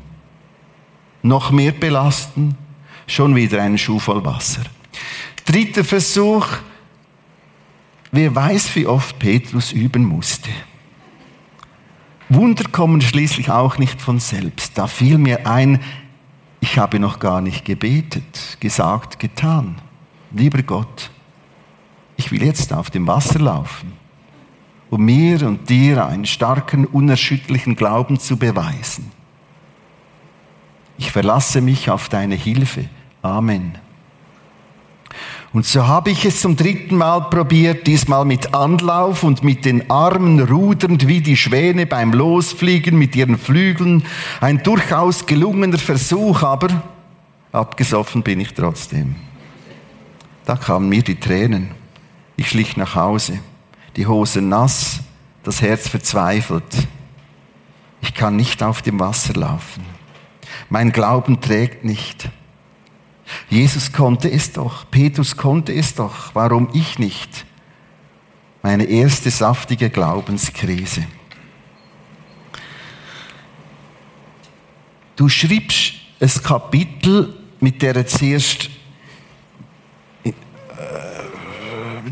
noch 1.24 1.52
mehr 1.52 1.72
belasten, 1.72 2.56
schon 3.08 3.36
wieder 3.36 3.62
einen 3.62 3.78
Schuh 3.78 4.00
voll 4.00 4.24
Wasser. 4.24 4.62
Dritter 5.46 5.84
Versuch, 5.84 6.46
Wer 8.12 8.36
weiß, 8.36 8.76
wie 8.76 8.88
oft 8.88 9.20
Petrus 9.20 9.72
üben 9.72 10.04
musste. 10.04 10.50
Wunder 12.30 12.64
kommen 12.72 13.02
schließlich 13.02 13.50
auch 13.50 13.78
nicht 13.78 14.02
von 14.02 14.20
selbst. 14.20 14.78
Da 14.78 14.88
fiel 14.88 15.18
mir 15.18 15.48
ein, 15.48 15.80
ich 16.60 16.78
habe 16.78 17.00
noch 17.00 17.20
gar 17.20 17.42
nicht 17.42 17.66
gebetet, 17.66 18.58
gesagt, 18.60 19.20
getan. 19.20 19.76
Lieber 20.32 20.62
Gott, 20.62 21.12
ich 22.18 22.32
will 22.32 22.44
jetzt 22.44 22.74
auf 22.74 22.90
dem 22.92 23.08
Wasser 23.08 23.40
laufen, 23.40 23.94
um 24.90 25.06
mir 25.06 25.42
und 25.48 25.70
dir 25.70 26.06
einen 26.06 26.26
starken, 26.26 26.86
unerschütterlichen 26.86 27.76
Glauben 27.76 28.20
zu 28.20 28.38
beweisen. 28.38 29.12
Ich 30.98 31.12
verlasse 31.12 31.62
mich 31.62 31.90
auf 31.90 32.10
deine 32.10 32.36
Hilfe. 32.36 32.90
Amen. 33.22 33.78
Und 35.52 35.66
so 35.66 35.88
habe 35.88 36.12
ich 36.12 36.26
es 36.26 36.42
zum 36.42 36.56
dritten 36.56 36.96
Mal 36.96 37.22
probiert, 37.22 37.88
diesmal 37.88 38.24
mit 38.24 38.54
Anlauf 38.54 39.24
und 39.24 39.44
mit 39.44 39.66
den 39.66 39.90
Armen 39.90 40.40
rudernd 40.40 41.08
wie 41.08 41.22
die 41.22 41.38
Schwäne 41.38 41.88
beim 41.88 42.14
Losfliegen 42.14 43.00
mit 43.00 43.16
ihren 43.16 43.38
Flügeln. 43.38 44.06
Ein 44.42 44.62
durchaus 44.62 45.26
gelungener 45.26 45.80
Versuch, 45.80 46.44
aber 46.44 46.84
abgesoffen 47.52 48.22
bin 48.22 48.40
ich 48.40 48.54
trotzdem. 48.54 49.16
Da 50.46 50.56
kamen 50.56 50.88
mir 50.88 51.02
die 51.02 51.20
Tränen. 51.20 51.72
Ich 52.38 52.50
schlich 52.50 52.78
nach 52.78 52.94
Hause, 52.94 53.40
die 53.96 54.06
Hose 54.06 54.42
nass, 54.42 55.00
das 55.44 55.62
Herz 55.62 55.88
verzweifelt. 55.88 56.88
Ich 58.02 58.14
kann 58.14 58.36
nicht 58.36 58.62
auf 58.62 58.84
dem 58.84 59.00
Wasser 59.00 59.34
laufen. 59.34 59.84
Mein 60.70 60.92
Glauben 60.92 61.42
trägt 61.42 61.84
nicht. 61.84 62.30
Jesus 63.50 63.92
konnte 63.92 64.30
es 64.32 64.52
doch, 64.52 64.90
Petrus 64.90 65.36
konnte 65.36 65.74
es 65.74 65.96
doch, 65.96 66.34
warum 66.34 66.70
ich 66.74 67.00
nicht? 67.00 67.46
Meine 68.62 68.84
erste 68.84 69.32
saftige 69.32 69.90
Glaubenskrise. 69.90 71.06
Du 75.16 75.30
schriebst 75.30 75.94
ein 76.20 76.44
Kapitel, 76.44 77.36
mit 77.60 77.82
der 77.82 78.06
zuerst 78.08 78.70
äh, 80.24 80.32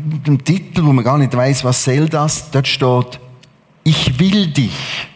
mit 0.04 0.26
dem 0.26 0.42
Titel, 0.44 0.84
wo 0.84 0.92
man 0.92 1.04
gar 1.04 1.18
nicht 1.18 1.34
weiß, 1.34 1.64
was 1.64 1.84
soll 1.84 2.08
das, 2.08 2.50
dort 2.50 2.68
steht, 2.68 3.20
ich 3.84 4.18
will 4.18 4.48
dich. 4.48 5.08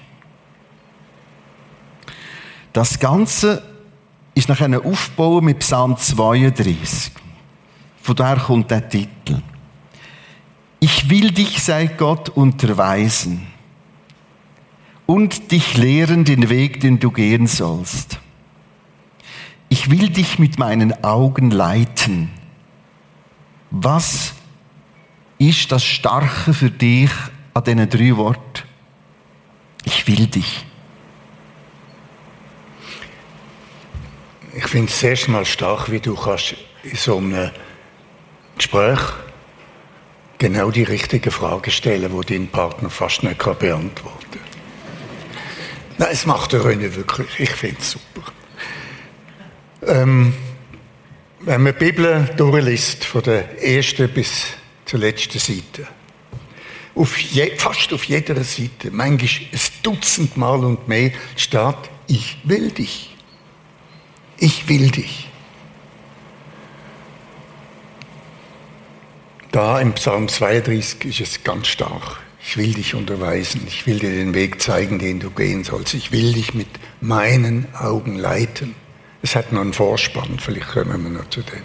Das 2.73 2.99
Ganze 2.99 3.72
ist 4.35 4.49
nach 4.49 4.61
einem 4.61 4.85
Aufbau 4.85 5.41
mit 5.41 5.61
Psalm 5.61 5.97
32. 5.97 7.13
Von 8.03 8.17
daher 8.17 8.39
kommt 8.39 8.71
der 8.71 8.89
Titel. 8.89 9.43
Ich 10.81 11.09
will 11.11 11.31
dich, 11.31 11.63
sei 11.63 11.87
Gott, 11.87 12.29
unterweisen 12.31 13.47
und 15.07 15.53
dich 15.53 15.77
lehren 15.77 16.25
den 16.25 16.49
Weg, 16.49 16.81
den 16.81 16.99
du 16.99 17.11
gehen 17.11 17.47
sollst. 17.47 18.19
Ich 19.69 19.91
will 19.91 20.09
dich 20.09 20.39
mit 20.39 20.59
meinen 20.59 21.05
Augen 21.05 21.51
leiten. 21.51 22.31
Was 23.71 24.35
ist 25.39 25.73
das 25.73 25.85
Starke 25.85 26.53
für 26.53 26.71
dich 26.71 27.11
an 27.55 27.65
diesen 27.65 27.89
drei 27.89 28.17
Worten? 28.17 28.65
Ich 29.85 30.07
will 30.07 30.27
dich. 30.27 30.67
Ich 34.55 34.67
finde 34.67 34.91
es 34.91 35.01
sehr 35.01 35.17
mal 35.29 35.47
stark, 35.47 35.91
wie 35.91 36.01
du 36.01 36.15
kannst 36.15 36.55
in 36.83 36.97
so 36.97 37.17
einem 37.17 37.51
Gespräch 38.57 39.01
genau 40.39 40.71
die 40.71 40.83
richtigen 40.83 41.31
Fragen 41.31 41.71
stellen, 41.71 42.13
die 42.21 42.35
dein 42.35 42.49
Partner 42.49 42.91
fast 42.91 43.23
nicht 43.23 43.39
beantworten 43.39 44.27
kann. 44.31 44.43
Nein, 45.99 46.09
es 46.11 46.27
macht 46.27 46.53
der 46.53 46.63
René 46.63 46.95
wirklich. 46.95 47.29
Ich 47.39 47.51
finde 47.51 47.77
es 47.81 47.93
super. 47.93 48.33
Ähm, 49.87 50.35
wenn 51.41 51.63
man 51.63 51.73
die 51.73 51.85
Bibel 51.85 52.29
durchliest, 52.37 53.05
von 53.05 53.23
der 53.23 53.63
ersten 53.63 54.09
bis 54.09 54.47
zur 54.85 55.01
letzten 55.01 55.39
Seite, 55.39 55.87
auf 56.95 57.19
je, 57.19 57.57
fast 57.57 57.93
auf 57.93 58.05
jeder 58.05 58.43
Seite, 58.45 58.91
manchmal 58.91 59.31
ein 59.53 59.61
Dutzend 59.83 60.37
Mal 60.37 60.65
und 60.65 60.87
mehr, 60.89 61.13
steht, 61.37 61.77
ich 62.07 62.37
will 62.45 62.71
dich 62.71 63.12
ich 64.43 64.69
will 64.69 64.91
dich. 64.91 65.29
Da 69.53 69.81
im 69.81 69.93
Psalm 69.93 70.29
32 70.29 71.05
ist 71.05 71.21
es 71.21 71.45
ganz 71.45 71.69
stark. 71.69 72.19
Ich 72.45 72.57
will 72.57 72.75
dich 72.75 72.97
unterweisen, 72.97 73.63
ich 73.69 73.87
will 73.87 74.01
dir 74.01 74.11
den 74.11 74.35
Weg 74.35 74.61
zeigen, 74.61 74.99
den 74.99 75.21
du 75.21 75.31
gehen 75.31 75.63
sollst. 75.63 75.95
Ich 75.95 76.11
will 76.11 76.33
dich 76.33 76.55
mit 76.55 76.67
meinen 77.01 77.73
Augen 77.73 78.17
leiten. 78.17 78.75
Es 79.23 79.37
hat 79.37 79.53
noch 79.53 79.61
einen 79.61 79.73
Vorspann, 79.73 80.41
vielleicht 80.41 80.71
kommen 80.71 81.05
wir 81.05 81.11
noch 81.11 81.31
zu 81.31 81.43
dem. 81.43 81.63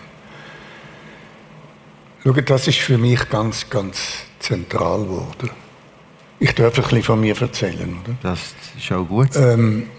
Schau, 2.24 2.34
das 2.34 2.68
ist 2.68 2.78
für 2.78 3.00
mich 3.00 3.28
ganz, 3.30 3.72
ganz 3.72 3.98
zentral 4.38 5.00
geworden. 5.00 5.50
Ich 6.40 6.54
darf 6.54 6.76
ein 6.76 6.84
bisschen 6.84 7.02
von 7.02 7.22
mir 7.22 7.42
erzählen, 7.42 7.98
oder? 8.04 8.16
Das 8.22 8.54
ist 8.78 8.92
auch 8.92 9.06
gut. 9.06 9.36
Ähm, 9.36 9.90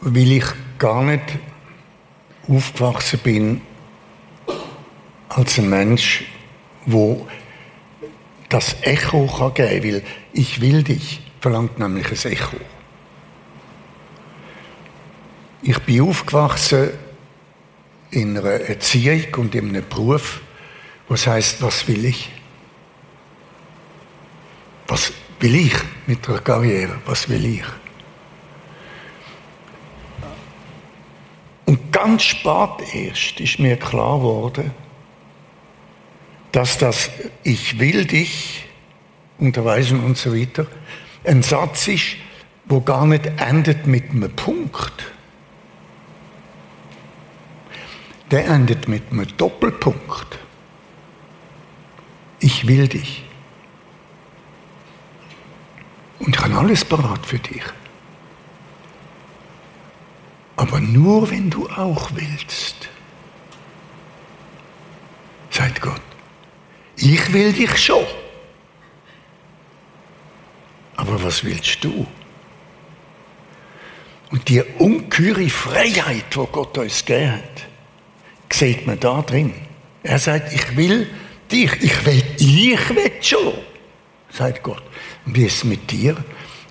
weil 0.00 0.32
ich 0.32 0.44
gar 0.78 1.02
nicht 1.02 1.38
aufgewachsen 2.48 3.18
bin 3.20 3.60
als 5.28 5.58
ein 5.58 5.68
Mensch, 5.68 6.24
wo 6.86 7.26
das 8.48 8.76
Echo 8.82 9.26
geben 9.26 9.54
kann, 9.54 9.82
weil 9.82 10.02
ich 10.32 10.60
will 10.60 10.82
dich, 10.82 11.20
verlangt 11.40 11.78
nämlich 11.78 12.10
ein 12.10 12.32
Echo. 12.32 12.56
Ich 15.62 15.78
bin 15.80 16.02
aufgewachsen 16.02 16.90
in 18.10 18.38
einer 18.38 18.50
Erziehung 18.50 19.34
und 19.36 19.54
in 19.54 19.70
einem 19.70 19.88
Beruf, 19.88 20.40
was 21.08 21.26
heißt, 21.26 21.60
was 21.62 21.86
will 21.88 22.04
ich? 22.04 22.30
Was 24.86 25.12
will 25.40 25.54
ich 25.56 25.74
mit 26.06 26.26
der 26.26 26.38
Karriere? 26.38 26.98
Was 27.04 27.28
will 27.28 27.44
ich? 27.44 27.64
Und 31.66 31.92
ganz 31.92 32.22
spät 32.22 32.94
erst 32.94 33.40
ist 33.40 33.58
mir 33.58 33.76
klar 33.76 34.18
geworden, 34.18 34.70
dass 36.52 36.78
das 36.78 37.10
Ich 37.42 37.78
will 37.78 38.06
dich 38.06 38.64
unterweisen 39.38 40.02
und 40.02 40.16
so 40.16 40.34
weiter 40.34 40.66
ein 41.24 41.42
Satz 41.42 41.88
ist, 41.88 42.16
wo 42.66 42.80
gar 42.80 43.06
nicht 43.06 43.26
endet 43.36 43.86
mit 43.86 44.10
einem 44.10 44.30
Punkt. 44.30 45.12
Der 48.30 48.46
endet 48.46 48.88
mit 48.88 49.10
einem 49.10 49.26
Doppelpunkt. 49.36 50.38
Ich 52.40 52.66
will 52.66 52.88
dich. 52.88 53.24
Und 56.18 56.34
ich 56.34 56.42
habe 56.42 56.56
alles 56.56 56.84
parat 56.84 57.24
für 57.26 57.38
dich. 57.38 57.62
Aber 60.56 60.80
nur 60.80 61.30
wenn 61.30 61.50
du 61.50 61.68
auch 61.68 62.10
willst, 62.14 62.88
sagt 65.50 65.80
Gott. 65.80 66.00
Ich 66.96 67.32
will 67.32 67.52
dich 67.52 67.76
schon. 67.76 68.04
Aber 70.96 71.22
was 71.22 71.44
willst 71.44 71.84
du? 71.84 72.06
Und 74.30 74.48
die 74.48 74.62
ungeheure 74.78 75.48
Freiheit, 75.50 76.24
die 76.34 76.46
Gott 76.50 76.76
uns 76.78 77.04
gegeben 77.04 77.32
hat, 77.32 77.66
sieht 78.50 78.86
man 78.86 78.98
da 78.98 79.22
drin. 79.22 79.52
Er 80.02 80.18
sagt, 80.18 80.52
ich 80.52 80.76
will 80.76 81.08
dich, 81.50 81.70
ich 81.82 82.06
will, 82.06 82.22
ich 82.38 82.90
will 82.90 83.12
schon, 83.22 83.54
sagt 84.30 84.62
Gott. 84.62 84.82
Und 85.26 85.36
wie 85.36 85.44
ist 85.44 85.56
es 85.56 85.64
mit 85.64 85.90
dir? 85.90 86.16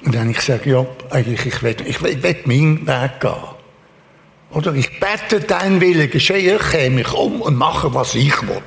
Und 0.04 0.14
wenn 0.14 0.30
ich 0.32 0.42
sage, 0.42 0.72
ja, 0.72 0.86
eigentlich, 1.12 1.46
ich 1.46 1.64
will, 1.64 1.76
ich 1.86 2.02
will, 2.02 2.12
ich 2.12 2.24
will 2.24 2.38
meinen 2.46 2.88
Weg 2.88 3.20
gehen. 3.20 3.55
Oder 4.56 4.74
ich 4.74 5.02
bete, 5.02 5.42
dein 5.42 5.82
Wille 5.82 6.08
geschehe, 6.08 6.58
käme 6.58 7.02
ich 7.02 7.12
um 7.12 7.42
und 7.42 7.56
mache, 7.56 7.94
was 7.94 8.16
ich 8.16 8.42
will. 8.48 8.62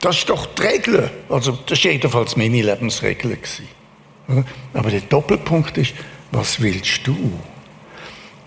Das 0.00 0.18
ist 0.18 0.28
doch 0.28 0.44
die 0.44 0.62
Regel. 0.62 1.10
Also, 1.30 1.52
das 1.66 1.82
war 1.82 1.92
jedenfalls 1.92 2.36
meine 2.36 2.60
Lebensregel. 2.60 3.36
Gewesen. 3.36 3.68
Aber 4.74 4.90
der 4.90 5.00
Doppelpunkt 5.00 5.78
ist, 5.78 5.94
was 6.30 6.60
willst 6.60 7.06
du? 7.06 7.16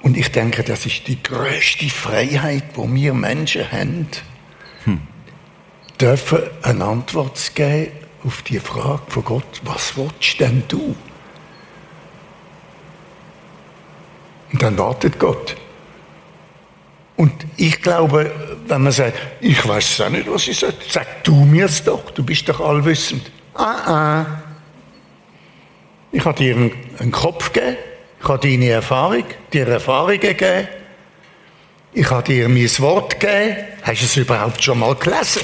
Und 0.04 0.16
ich 0.16 0.32
denke, 0.32 0.62
das 0.62 0.86
ist 0.86 1.08
die 1.08 1.22
größte 1.22 1.90
Freiheit, 1.90 2.64
wo 2.76 2.88
wir 2.88 3.16
Menschen 3.16 3.72
haben, 3.72 4.08
hm. 4.84 5.02
dürfen 6.00 6.44
eine 6.62 6.86
Antwort 6.86 7.40
zu 7.40 7.54
geben 7.54 7.92
auf 8.24 8.44
die 8.44 8.60
Frage 8.60 9.02
von 9.08 9.26
Gott, 9.26 9.62
was 9.64 9.98
willst 9.98 10.40
denn 10.40 10.62
du? 10.68 10.96
Und 14.54 14.62
dann 14.62 14.78
wartet 14.78 15.18
Gott. 15.18 15.56
Und 17.22 17.46
ich 17.56 17.80
glaube, 17.80 18.32
wenn 18.66 18.82
man 18.82 18.92
sagt, 18.92 19.16
ich 19.42 19.68
weiß 19.68 20.02
auch 20.02 20.10
nicht, 20.10 20.28
was 20.28 20.48
ich 20.48 20.58
sage, 20.58 20.74
sag 20.90 21.24
du 21.24 21.46
mir 21.46 21.66
es 21.66 21.84
doch, 21.84 22.10
du 22.10 22.24
bist 22.24 22.50
doch 22.50 22.60
allwissend. 22.60 23.30
Ah, 23.54 23.76
ah. 23.86 24.26
Ich 26.12 26.26
habe 26.26 26.36
dir 26.36 26.56
einen, 26.56 27.12
Kopf 27.12 27.54
gegeben, 27.54 27.78
ich 28.20 28.28
habe 28.28 28.50
deine 28.50 28.70
Erfahrung, 28.70 29.24
dir 29.54 29.68
Erfahrungen 29.68 30.20
gegeben, 30.20 30.68
ich 31.94 32.10
habe 32.10 32.24
dir 32.24 32.50
mein 32.50 32.80
Wort 32.80 33.20
gegeben. 33.20 33.68
Hast 33.84 34.02
du 34.02 34.06
es 34.06 34.18
überhaupt 34.18 34.64
schon 34.64 34.80
mal 34.80 34.96
gelesen? 34.96 35.44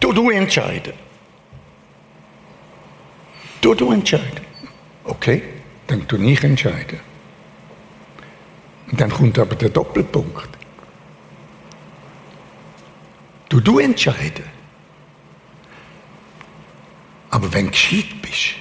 Du, 0.00 0.10
du 0.10 0.30
entscheiden. 0.30 0.94
Du, 3.60 3.74
du 3.74 3.92
entscheiden. 3.92 4.40
Okay, 5.04 5.42
dann 5.86 6.08
tu 6.08 6.16
ich 6.16 6.42
entscheiden. 6.42 7.11
Und 8.92 9.00
dann 9.00 9.10
kommt 9.10 9.38
aber 9.38 9.56
der 9.56 9.70
Doppelpunkt. 9.70 10.48
Du, 13.48 13.60
du 13.60 13.78
entscheiden. 13.78 14.44
Aber 17.30 17.52
wenn 17.52 17.66
du 17.66 17.70
gescheit 17.72 18.20
bist, 18.20 18.54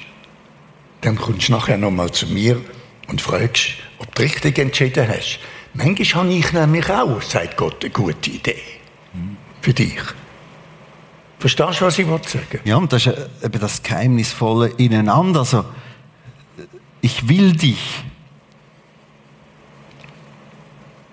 dann 1.01 1.17
kommst 1.17 1.49
du 1.49 1.51
nachher 1.51 1.77
nochmal 1.77 2.11
zu 2.11 2.27
mir 2.27 2.61
und 3.07 3.21
fragst, 3.21 3.73
ob 3.99 4.15
du 4.15 4.23
richtig 4.23 4.57
entschieden 4.57 5.07
hast. 5.07 5.39
Manchmal 5.73 6.23
habe 6.23 6.33
ich 6.33 6.51
nämlich 6.53 6.89
auch, 6.89 7.21
sagt 7.21 7.57
Gott, 7.57 7.83
eine 7.83 7.91
gute 7.91 8.31
Idee. 8.31 8.61
Für 9.61 9.73
dich. 9.73 10.01
Verstehst 11.39 11.81
du, 11.81 11.85
was 11.85 11.99
ich 11.99 12.05
sagen 12.05 12.59
Ja, 12.63 12.77
und 12.77 12.91
das 12.93 13.05
ist 13.05 13.17
eben 13.43 13.59
das 13.59 13.83
Geheimnisvolle 13.83 14.69
ineinander. 14.77 15.41
Also, 15.41 15.65
ich 17.01 17.27
will 17.27 17.51
dich. 17.53 18.03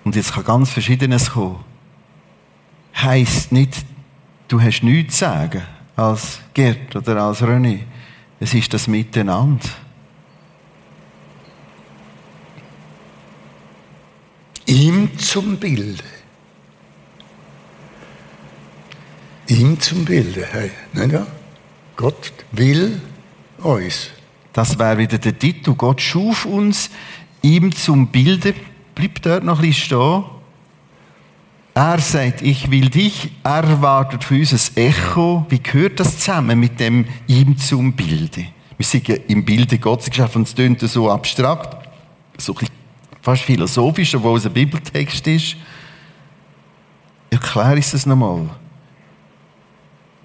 Und 0.09 0.15
jetzt 0.15 0.33
kann 0.33 0.43
ganz 0.43 0.71
Verschiedenes 0.71 1.29
kommen. 1.29 1.63
Heißt 2.95 3.51
nicht, 3.51 3.85
du 4.47 4.59
hast 4.59 4.81
nichts 4.81 5.17
zu 5.17 5.25
sagen 5.25 5.61
als 5.95 6.39
Gerd 6.51 6.95
oder 6.95 7.21
als 7.21 7.43
René. 7.43 7.81
Es 8.39 8.55
ist 8.55 8.73
das 8.73 8.87
Miteinander. 8.87 9.69
Ihm 14.65 15.15
zum 15.19 15.57
Bilde. 15.57 16.03
Ihm 19.45 19.79
zum 19.79 20.05
Bilde. 20.05 20.43
Hey, 20.51 20.71
nicht 20.93 21.11
ja? 21.11 21.27
Gott 21.95 22.33
will 22.51 22.99
uns. 23.59 24.09
Das 24.53 24.79
wäre 24.79 24.97
wieder 24.97 25.19
der 25.19 25.37
Titel. 25.37 25.75
Gott 25.75 26.01
schuf 26.01 26.45
uns 26.45 26.89
ihm 27.43 27.71
zum 27.75 28.07
Bilde. 28.07 28.55
Bleibt 28.99 29.25
dort 29.25 29.45
noch 29.45 29.59
ein 29.59 29.65
bisschen 29.65 29.85
stehen. 29.85 30.23
Er 31.73 31.99
sagt, 31.99 32.41
ich 32.41 32.69
will 32.69 32.89
dich. 32.89 33.31
Er 33.45 33.81
wartet 33.81 34.25
für 34.25 34.35
uns 34.35 34.51
ein 34.75 34.83
Echo. 34.83 35.45
Wie 35.47 35.63
gehört 35.63 36.01
das 36.01 36.19
zusammen 36.19 36.59
mit 36.59 36.81
dem 36.81 37.05
ihm 37.25 37.57
zum 37.57 37.93
Bilde? 37.93 38.47
Wir 38.75 38.85
sind 38.85 39.07
ja 39.07 39.15
im 39.29 39.45
Bilde 39.45 39.77
Gottes 39.77 40.09
geschaffen 40.09 40.41
es 40.41 40.53
klingt 40.53 40.81
so 40.81 41.09
abstrakt, 41.09 41.89
so 42.37 42.53
ein 42.59 42.67
fast 43.21 43.43
philosophisch, 43.43 44.13
obwohl 44.15 44.37
es 44.37 44.45
ein 44.45 44.51
Bibeltext 44.51 45.25
ist. 45.27 45.55
Erkläre 47.29 47.79
ich 47.79 47.93
es 47.93 48.05
nochmal. 48.05 48.49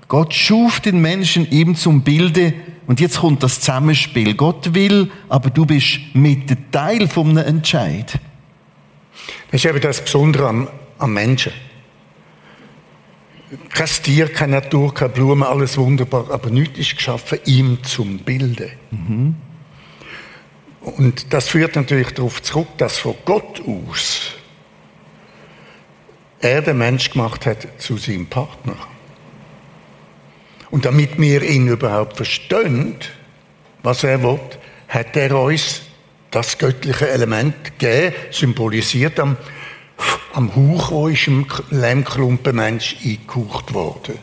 Gott 0.09 0.35
schuf 0.35 0.81
den 0.81 1.01
Menschen 1.01 1.49
ihm 1.49 1.77
zum 1.77 2.03
Bilde 2.03 2.55
und 2.89 2.99
jetzt 2.99 3.21
kommt 3.21 3.45
das 3.45 3.61
Zusammenspiel. 3.61 4.35
Gott 4.35 4.75
will, 4.75 5.13
aber 5.29 5.51
du 5.51 5.65
bist 5.65 6.01
mit 6.15 6.73
Teil 6.73 7.09
einem 7.17 7.37
Entscheid. 7.37 8.19
Das 9.51 9.65
ist 9.65 9.71
eben 9.71 9.81
das 9.81 10.03
Besondere 10.03 10.49
am, 10.49 10.69
am 10.99 11.13
Menschen. 11.13 11.53
Kein 13.73 13.87
Tier, 13.87 14.33
keine 14.33 14.57
Natur, 14.57 14.93
keine 14.93 15.11
Blume, 15.11 15.47
alles 15.47 15.77
wunderbar, 15.79 16.31
aber 16.31 16.51
nichts 16.51 16.79
ist 16.79 16.97
geschaffen, 16.97 17.39
ihm 17.45 17.83
zum 17.85 18.19
Bilde. 18.19 18.73
Mhm. 18.91 19.37
Und 20.81 21.33
das 21.33 21.49
führt 21.49 21.77
natürlich 21.77 22.13
darauf 22.13 22.43
zurück, 22.43 22.69
dass 22.79 22.99
von 22.99 23.15
Gott 23.25 23.63
aus 23.67 24.33
er 26.41 26.61
den 26.61 26.79
Mensch 26.79 27.11
gemacht 27.11 27.47
hat 27.47 27.67
zu 27.79 27.97
seinem 27.97 28.27
Partner. 28.27 28.77
Und 30.71 30.85
damit 30.85 31.19
wir 31.19 31.43
ihn 31.43 31.69
überhaupt 31.69 32.17
verstehen, 32.17 32.97
was 33.83 34.05
er 34.05 34.23
will, 34.23 34.41
hat 34.89 35.17
er 35.17 35.39
uns 35.39 35.83
das 36.35 36.59
göttliche 36.59 37.09
Element 37.09 37.79
gegeben, 37.79 38.15
symbolisiert 38.31 39.21
am, 39.21 39.37
am 40.33 40.55
Hauch, 40.55 40.91
wo 40.91 41.09
ist 41.09 41.29
im 41.29 41.47
Lehmklumpenmensch 41.71 42.97
eingehaucht 43.05 43.73
wurde. 43.73 44.15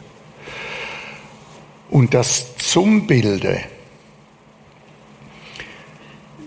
Und 1.89 2.13
das 2.13 2.55
zum 2.57 3.07
Bilde, 3.07 3.61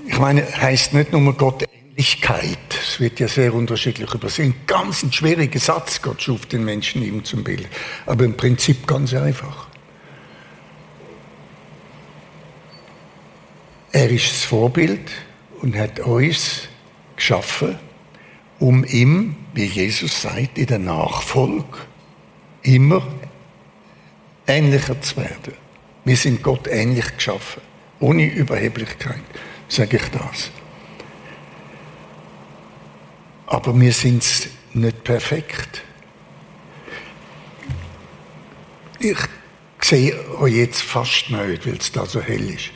ich 0.07 0.19
meine, 0.19 0.47
heißt 0.47 0.95
nicht 0.95 1.13
nur 1.13 1.33
Gott 1.35 1.65
Ähnlichkeit. 1.95 2.59
Es 2.71 3.01
wird 3.01 3.21
ja 3.21 3.29
sehr 3.29 3.55
unterschiedlich 3.55 4.13
übersehen. 4.13 4.55
Ganz 4.67 5.03
ein 5.03 5.13
schwieriger 5.13 5.61
Satz. 5.61 6.03
Gott 6.03 6.23
schuf 6.23 6.47
den 6.47 6.65
Menschen 6.65 7.03
ihm 7.03 7.25
zum 7.25 7.45
Bild. 7.45 7.69
Aber 8.07 8.25
im 8.25 8.37
Prinzip 8.37 8.87
ganz 8.87 9.15
einfach. 9.15 9.69
Er 13.93 14.11
ist 14.11 14.31
das 14.31 14.45
Vorbild 14.45 15.11
und 15.61 15.77
hat 15.77 16.01
uns 16.01 16.69
geschaffen, 17.17 17.79
um 18.59 18.85
ihm, 18.85 19.37
wie 19.53 19.65
Jesus 19.65 20.23
sagt, 20.23 20.59
in 20.59 20.67
der 20.67 20.79
Nachfolge 20.79 21.79
immer 22.63 23.03
ähnlicher 24.47 25.01
zu 25.01 25.17
werden. 25.17 25.55
Wir 26.05 26.17
sind 26.17 26.43
Gott 26.43 26.67
ähnlich 26.69 27.17
geschaffen, 27.17 27.63
ohne 28.01 28.27
Überheblichkeit 28.27 29.23
sage 29.69 29.97
ich 29.97 30.09
das. 30.11 30.51
Aber 33.47 33.79
wir 33.79 33.93
sind 33.93 34.25
nicht 34.73 35.05
perfekt. 35.05 35.83
Ich 38.99 39.19
sehe 39.81 40.15
euch 40.39 40.55
jetzt 40.55 40.83
fast 40.83 41.31
nicht, 41.31 41.67
weil 41.67 41.77
es 41.77 41.93
da 41.93 42.07
so 42.07 42.21
hell 42.21 42.51
ist. 42.51 42.71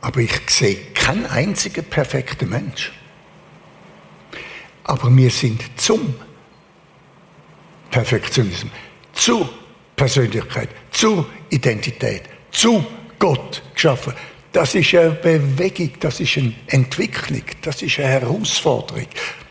Aber 0.00 0.20
ich 0.20 0.32
sehe 0.48 0.76
keinen 1.06 1.26
einzigen 1.26 1.84
perfekten 1.84 2.48
Mensch. 2.48 2.92
Aber 4.82 5.14
wir 5.16 5.30
sind 5.30 5.62
zum 5.76 6.14
Perfektionismus, 7.92 8.72
zur 9.12 9.48
Persönlichkeit, 9.94 10.68
zur 10.90 11.26
Identität, 11.50 12.24
zu 12.50 12.84
Gott 13.20 13.62
geschaffen. 13.72 14.14
Das 14.52 14.74
ist 14.74 14.94
eine 14.96 15.10
Bewegung, 15.10 15.92
das 16.00 16.18
ist 16.18 16.38
eine 16.38 16.54
Entwicklung, 16.66 17.42
das 17.62 17.82
ist 17.82 18.00
eine 18.00 18.08
Herausforderung. 18.08 19.06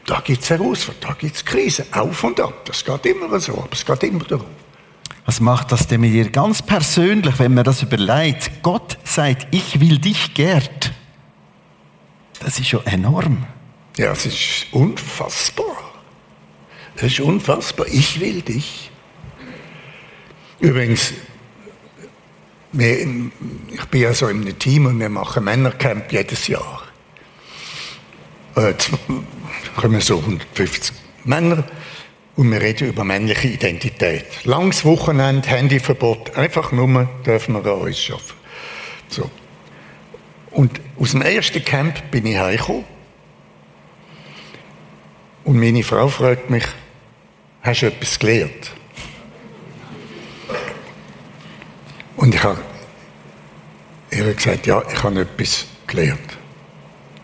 Da 0.06 0.20
gibt 0.20 0.44
es 0.44 0.50
Herausforderungen, 0.50 1.08
da 1.08 1.14
gibt 1.14 1.36
es 1.38 1.46
Krisen, 1.46 1.86
auf 1.94 2.22
und 2.26 2.38
ab. 2.42 2.66
Das 2.66 2.84
geht 2.84 3.06
immer 3.06 3.40
so, 3.40 3.54
aber 3.54 3.72
es 3.72 3.86
geht 3.86 4.04
immer 4.04 4.26
darum. 4.26 4.48
Was 5.26 5.40
macht 5.40 5.72
das 5.72 5.88
denn 5.88 6.02
mit 6.02 6.12
dir 6.12 6.30
ganz 6.30 6.62
persönlich, 6.62 7.40
wenn 7.40 7.54
man 7.54 7.64
das 7.64 7.82
überlegt? 7.82 8.62
Gott 8.62 8.98
sagt, 9.06 9.48
ich 9.52 9.80
will 9.80 9.98
dich, 10.00 10.34
Gerd. 10.34 10.92
Das 12.40 12.60
ist 12.60 12.68
schon 12.68 12.86
enorm. 12.86 13.46
Ja, 13.98 14.12
es 14.12 14.26
ist 14.26 14.68
unfassbar. 14.72 15.94
Das 16.96 17.06
ist 17.06 17.20
unfassbar. 17.20 17.88
Ich 17.88 18.20
will 18.20 18.42
dich. 18.42 18.92
Übrigens, 20.60 21.14
ich 22.74 23.86
bin 23.92 24.02
ja 24.02 24.14
so 24.14 24.28
in 24.28 24.42
einem 24.42 24.60
Team 24.60 24.86
und 24.86 25.00
wir 25.00 25.10
machen 25.10 25.44
Männercamp 25.44 26.12
jedes 26.12 26.48
Jahr. 26.48 26.84
Jetzt 28.58 28.92
kommen 29.76 30.02
so 30.02 30.20
150 30.20 30.96
Männer 31.26 31.64
und 32.36 32.52
wir 32.52 32.62
reden 32.62 32.90
über 32.90 33.04
männliche 33.04 33.48
Identität. 33.48 34.26
Langes 34.46 34.84
Wochenende, 34.86 35.48
Handyverbot, 35.48 36.36
einfach 36.36 36.72
nur 36.72 37.10
dürfen 37.26 37.56
wir 37.56 37.72
an 37.72 37.82
uns 37.82 38.10
arbeiten. 38.10 38.34
So. 39.10 39.30
Und 40.56 40.80
aus 40.98 41.12
dem 41.12 41.22
ersten 41.22 41.64
Camp 41.66 42.12
bin 42.12 42.26
ich 42.26 42.38
heimgekommen 42.38 42.86
und 45.44 45.60
meine 45.60 45.84
Frau 45.84 46.08
fragt 46.08 46.50
mich, 46.50 46.64
hast 47.62 47.82
du 47.82 47.88
etwas 47.88 48.18
gelernt? 48.18 48.72
Und 52.16 52.34
ich 52.34 52.42
habe 52.42 52.62
ihr 54.12 54.34
gesagt, 54.34 54.66
ja, 54.66 54.82
ich 54.90 55.04
habe 55.04 55.20
etwas 55.20 55.66
gelernt. 55.88 56.38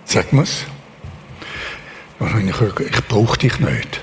Sag 0.04 0.34
mir's. 0.34 0.65
Und 2.20 2.50
ich 2.50 2.58
gesagt, 2.58 2.82
ich 2.82 3.08
brauche 3.08 3.38
dich 3.38 3.58
nicht. 3.60 4.02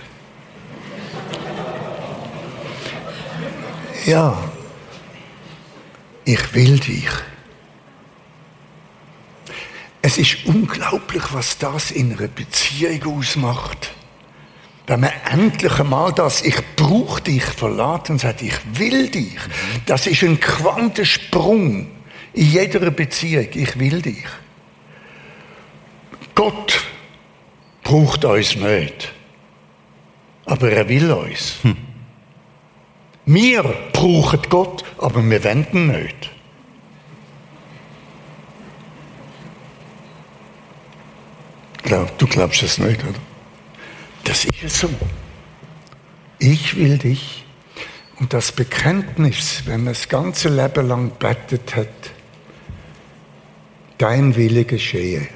Ja, 4.07 4.43
ich 6.25 6.55
will 6.55 6.79
dich. 6.79 7.11
Es 10.09 10.17
ist 10.17 10.47
unglaublich, 10.47 11.23
was 11.33 11.59
das 11.59 11.91
in 11.91 12.17
einer 12.17 12.29
Beziehung 12.29 13.19
ausmacht. 13.19 13.91
Wenn 14.87 15.01
man 15.01 15.13
endlich 15.31 15.79
einmal 15.79 16.15
das 16.15 16.41
Ich 16.41 16.57
brauche 16.77 17.21
dich 17.21 17.45
verlässt 17.45 18.09
und 18.09 18.19
sagt, 18.19 18.41
ich 18.41 18.55
will 18.73 19.11
dich, 19.11 19.37
das 19.85 20.07
ist 20.07 20.23
ein 20.23 20.41
Quantensprung 20.41 21.91
in 22.33 22.51
jeder 22.51 22.91
Beziehung. 22.91 23.49
Ich 23.53 23.79
will 23.79 24.01
dich. 24.01 24.25
Gott 26.35 26.81
braucht 27.83 28.25
uns 28.25 28.57
nicht, 28.57 29.13
aber 30.47 30.73
er 30.73 30.89
will 30.89 31.13
uns. 31.13 31.59
Hm. 31.61 31.77
Wir 33.27 33.63
brauchen 33.93 34.41
Gott, 34.49 34.85
aber 34.97 35.23
wir 35.23 35.45
wenden 35.45 35.89
nicht. 35.89 36.31
Du 41.89 42.27
glaubst 42.27 42.63
es 42.63 42.79
nicht, 42.79 43.03
oder? 43.03 43.19
Das 44.25 44.45
ist 44.45 44.77
so. 44.77 44.91
Ich 46.39 46.77
will 46.77 46.99
dich. 46.99 47.45
Und 48.21 48.33
das 48.33 48.53
Bekenntnis, 48.53 49.63
wenn 49.67 49.85
man 49.85 49.95
das 49.95 50.09
ganze 50.09 50.49
Leben 50.49 50.87
lang 50.87 51.13
betet 51.19 51.77
hat, 51.77 51.89
dein 53.97 54.37
Wille 54.37 54.65
geschehe. 54.65 55.29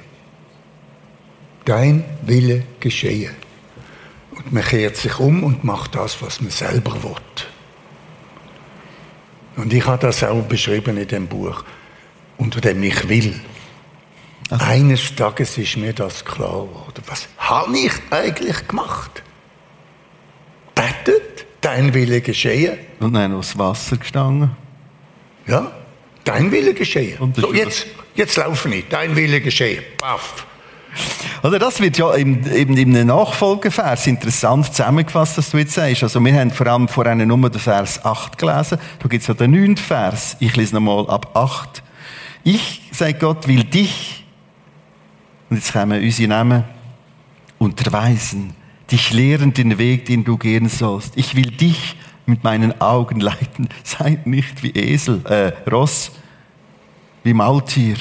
Dein 1.65 2.05
Wille 2.23 2.65
geschehe. 2.81 3.31
Und 4.33 4.53
man 4.53 4.65
kehrt 4.65 4.97
sich 4.97 5.19
um 5.19 5.45
und 5.45 5.65
macht 5.65 5.95
das, 5.95 6.21
was 6.21 6.41
man 6.41 6.51
selber 6.51 7.03
will. 7.03 7.15
Und 9.57 9.73
ich 9.73 9.87
habe 9.87 10.07
das 10.07 10.25
auch 10.25 10.43
beschrieben 10.43 10.97
in 10.97 11.07
dem 11.07 11.27
Buch, 11.29 11.65
unter 12.37 12.61
dem 12.61 12.83
ich 12.83 13.09
will. 13.09 13.41
Also. 14.53 14.67
Eines 14.67 15.17
Tages 15.17 15.57
ist 15.57 15.79
mir 15.79 15.95
das 15.95 16.27
klar 16.27 16.67
geworden. 16.67 17.03
Was 17.07 17.27
habe 17.39 17.75
ich 17.75 17.93
eigentlich 18.11 18.69
gemacht? 18.69 19.23
Betet, 20.75 21.47
dein 21.63 21.95
Wille 21.95 22.21
geschehe. 22.21 22.77
Und 23.01 23.15
dann 23.15 23.35
aufs 23.35 23.57
Wasser 23.57 23.97
gestanden. 23.97 24.51
Ja, 25.47 25.73
dein 26.25 26.53
Wille 26.53 26.75
geschehe. 26.75 27.17
So, 27.35 27.55
jetzt, 27.55 27.87
jetzt 28.15 28.37
laufe 28.37 28.69
ich, 28.75 28.87
dein 28.91 29.17
Wille 29.17 29.41
geschehe. 29.41 29.81
Paff. 29.99 30.45
Oder 31.43 31.59
das 31.59 31.81
wird 31.81 31.97
ja 31.97 32.15
eben 32.15 32.45
in 32.45 32.95
einem 32.95 33.07
Nachfolgevers 33.07 34.07
interessant 34.07 34.67
zusammengefasst, 34.67 35.39
was 35.39 35.51
du 35.51 35.57
jetzt 35.57 35.73
sagst. 35.73 36.03
Also 36.03 36.21
wir 36.21 36.35
haben 36.35 36.51
vor 36.51 36.67
allem 36.67 36.89
vor 36.89 37.07
einer 37.07 37.25
Nummer 37.25 37.49
den 37.49 37.59
Vers 37.59 38.05
8 38.05 38.37
gelesen. 38.37 38.79
Da 38.99 39.09
gibt 39.09 39.23
es 39.23 39.29
ja 39.29 39.33
den 39.33 39.53
9. 39.53 39.79
Vers. 39.79 40.37
Ich 40.41 40.55
lese 40.57 40.75
nochmal 40.75 41.09
ab 41.09 41.35
8. 41.35 41.83
Ich, 42.45 42.83
sagt 42.93 43.21
Gott, 43.21 43.49
will 43.49 43.65
dich, 43.65 44.22
und 45.53 45.59
jetzt 45.59 45.75
kommen 45.75 46.03
unsere 46.03 46.29
Namen, 46.31 46.65
unterweisen, 47.59 48.55
dich 48.91 49.13
lehren 49.13 49.53
den 49.53 49.77
Weg, 49.77 50.07
den 50.07 50.25
du 50.25 50.39
gehen 50.39 50.71
sollst. 50.71 51.13
Ich 51.19 51.37
will 51.37 51.51
dich 51.51 51.95
mit 52.25 52.43
meinen 52.43 52.81
Augen 52.81 53.21
leiten. 53.21 53.69
Sei 53.85 54.19
nicht 54.25 54.63
wie 54.63 54.71
Esel, 54.71 55.21
äh, 55.27 55.53
Ross, 55.71 56.13
wie 57.23 57.35
Maultier 57.35 57.97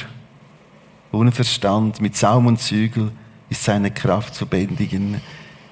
ohne 1.11 1.33
Verstand, 1.33 1.99
mit 1.99 2.15
Saum 2.15 2.45
und 2.45 2.61
Zügel, 2.61 3.11
ist 3.49 3.65
seine 3.65 3.91
Kraft 3.91 4.33
zu 4.33 4.45
bändigen. 4.45 5.19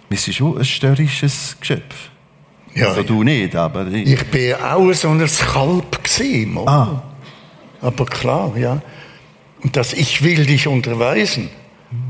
Wir 0.09 0.17
sind 0.17 0.33
schon 0.33 0.57
ein 0.57 0.65
störrisches 0.65 1.55
Geschöpf. 1.61 2.09
Ja, 2.75 2.89
also 2.89 3.03
du 3.03 3.23
nicht, 3.23 3.55
aber 3.55 3.87
ich. 3.87 4.05
Ich 4.05 4.27
bin 4.27 4.55
auch 4.55 4.91
so 4.91 5.07
ein 5.11 5.25
Kalb 5.25 6.03
gewesen, 6.03 6.57
ah. 6.67 7.03
Aber 7.79 8.05
klar, 8.05 8.51
ja. 8.57 8.81
Und 9.63 9.77
das 9.77 9.93
Ich 9.93 10.21
will 10.21 10.45
dich 10.45 10.67
unterweisen. 10.67 11.49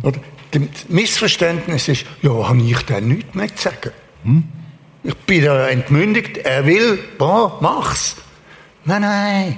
Oder 0.03 0.19
das 0.51 0.89
Missverständnis 0.89 1.87
ist, 1.87 2.05
ja, 2.21 2.31
habe 2.31 2.61
ich 2.61 2.81
da 2.83 2.99
nichts 2.99 3.33
mehr 3.33 3.55
zu 3.55 3.63
sagen? 3.63 3.91
Hm? 4.23 4.43
Ich 5.03 5.15
bin 5.15 5.43
da 5.43 5.67
entmündigt, 5.69 6.37
er 6.39 6.65
will, 6.65 6.99
boah, 7.17 7.57
mach's. 7.61 8.17
Nein, 8.85 9.01
nein. 9.01 9.57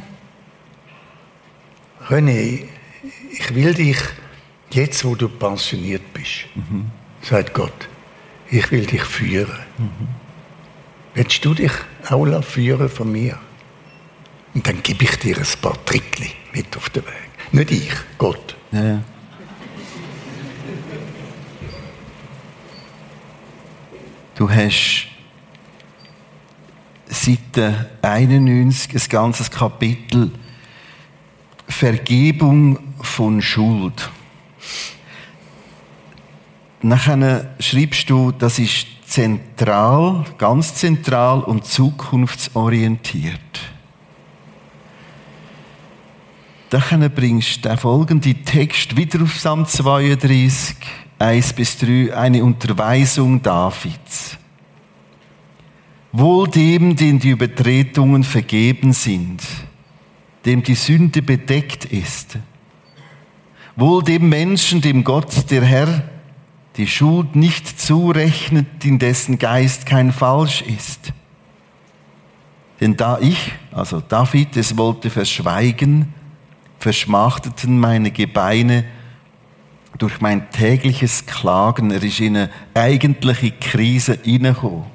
René, 2.08 2.66
ich 3.32 3.56
will 3.56 3.74
dich, 3.74 3.98
jetzt 4.72 5.04
wo 5.06 5.16
du 5.16 5.30
pensioniert 5.30 6.14
bist, 6.14 6.46
mhm. 6.56 6.92
sagt 7.22 7.54
Gott, 7.54 7.88
ich 8.50 8.70
will 8.72 8.86
dich 8.86 9.04
führen. 9.04 9.60
Mhm. 9.78 10.08
Willst 11.14 11.44
du 11.44 11.54
dich 11.54 11.72
auch 12.10 12.44
führen 12.44 12.90
von 12.90 13.12
mir? 13.12 13.38
Und 14.54 14.68
dann 14.68 14.84
gebe 14.84 15.06
ich 15.06 15.16
dir 15.18 15.38
ein 15.38 15.62
paar 15.62 15.84
Trickli 15.86 16.32
mit 16.54 16.76
auf 16.76 16.90
den 16.90 17.04
Weg. 17.06 17.30
Nicht 17.52 17.72
ich, 17.72 17.94
Gott. 18.18 18.56
Ja. 18.72 19.02
Du 24.42 24.50
hast 24.50 25.06
Seite 27.08 27.92
91 28.02 28.92
ein 28.92 29.02
ganzes 29.08 29.52
Kapitel 29.52 30.32
Vergebung 31.68 32.80
von 33.04 33.40
Schuld. 33.44 34.10
Nachher 36.82 37.56
schreibst 37.60 38.10
du, 38.10 38.32
das 38.32 38.58
ist 38.58 38.88
zentral, 39.06 40.26
ganz 40.40 40.74
zentral 40.74 41.42
und 41.42 41.64
zukunftsorientiert. 41.64 43.60
Dann 46.72 47.12
bringst 47.14 47.58
du 47.58 47.70
den 47.70 47.78
folgenden 47.78 48.44
Text 48.44 48.98
wieder 48.98 49.22
auf 49.22 49.36
Psalm 49.36 49.68
32, 49.68 50.78
1 51.22 51.54
bis 51.54 51.78
3, 51.78 52.16
eine 52.16 52.44
Unterweisung 52.44 53.44
Davids. 53.44 54.38
Wohl 56.12 56.48
dem, 56.48 56.96
den 56.96 57.20
die 57.20 57.30
Übertretungen 57.30 58.24
vergeben 58.24 58.92
sind, 58.92 59.44
dem 60.46 60.64
die 60.64 60.74
Sünde 60.74 61.22
bedeckt 61.22 61.86
ist. 61.86 62.40
Wohl 63.76 64.04
dem 64.04 64.30
Menschen, 64.30 64.82
dem 64.82 65.04
Gott, 65.04 65.50
der 65.52 65.64
Herr, 65.64 66.04
die 66.78 66.88
Schuld 66.88 67.36
nicht 67.36 67.80
zurechnet, 67.80 68.84
in 68.84 68.98
dessen 68.98 69.38
Geist 69.38 69.86
kein 69.86 70.12
Falsch 70.12 70.64
ist. 70.64 71.14
Denn 72.80 72.98
da 72.98 73.20
ich, 73.20 73.52
also 73.72 74.02
David, 74.02 74.58
es 74.58 74.76
wollte 74.76 75.12
verschweigen, 75.12 76.14
verschmachteten 76.80 77.80
meine 77.80 78.10
Gebeine 78.10 78.86
durch 80.02 80.20
mein 80.20 80.50
tägliches 80.52 81.26
Klagen. 81.26 81.92
Er 81.92 82.02
ist 82.02 82.20
in 82.20 82.36
eine 82.36 82.50
eigentliche 82.74 83.52
Krise 83.52 84.18
hineingekommen. 84.24 84.86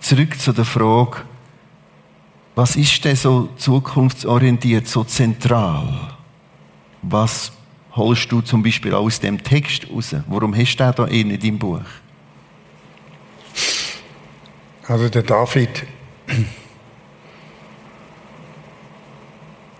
Zurück 0.00 0.38
zu 0.38 0.52
der 0.52 0.64
Frage, 0.64 1.22
was 2.54 2.76
ist 2.76 3.04
denn 3.04 3.16
so 3.16 3.48
zukunftsorientiert, 3.56 4.86
so 4.86 5.04
zentral? 5.04 6.16
Was 7.02 7.52
holst 7.92 8.30
du 8.30 8.40
zum 8.40 8.62
Beispiel 8.62 8.94
aus 8.94 9.18
dem 9.20 9.42
Text 9.42 9.90
raus? 9.90 10.14
Warum 10.26 10.56
hast 10.56 10.76
du 10.76 10.92
da 10.92 11.04
in 11.06 11.38
deinem 11.38 11.58
Buch? 11.58 11.80
Also 14.86 15.08
der 15.08 15.22
David 15.22 15.86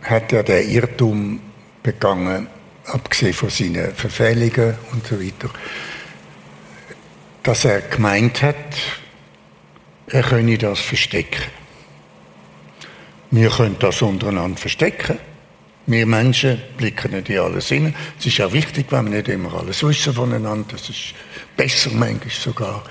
hat 0.03 0.33
ja 0.33 0.43
den 0.43 0.71
Irrtum 0.71 1.41
begangen, 1.83 2.49
abgesehen 2.95 3.35
von 3.35 3.51
seinen 3.51 3.95
Verfehlungen 3.95 4.77
und 4.93 5.07
so 5.07 5.21
weiter, 5.21 5.51
dass 7.43 7.65
er 7.65 7.81
gemeint 7.83 8.43
hat, 8.43 8.77
er 10.09 10.23
könne 10.23 10.59
das 10.59 10.81
verstecken. 10.81 11.45
Wir 13.31 13.49
können 13.49 13.77
das 13.79 14.03
untereinander 14.03 14.59
verstecken. 14.59 15.19
Wir 15.87 16.05
Menschen 16.07 16.61
blicken 16.77 17.13
nicht 17.13 17.31
in 17.31 17.39
alles 17.39 17.69
hinein. 17.69 17.95
Es 18.19 18.27
ist 18.27 18.41
auch 18.41 18.53
wichtig, 18.53 18.87
wenn 18.91 19.07
wir 19.07 19.19
nicht 19.19 19.29
immer 19.29 19.55
alles 19.55 19.83
wissen 19.83 20.13
voneinander. 20.13 20.73
Das 20.73 20.89
ist 20.89 21.15
besser 21.57 21.91
manchmal 21.93 22.31
sogar. 22.31 22.85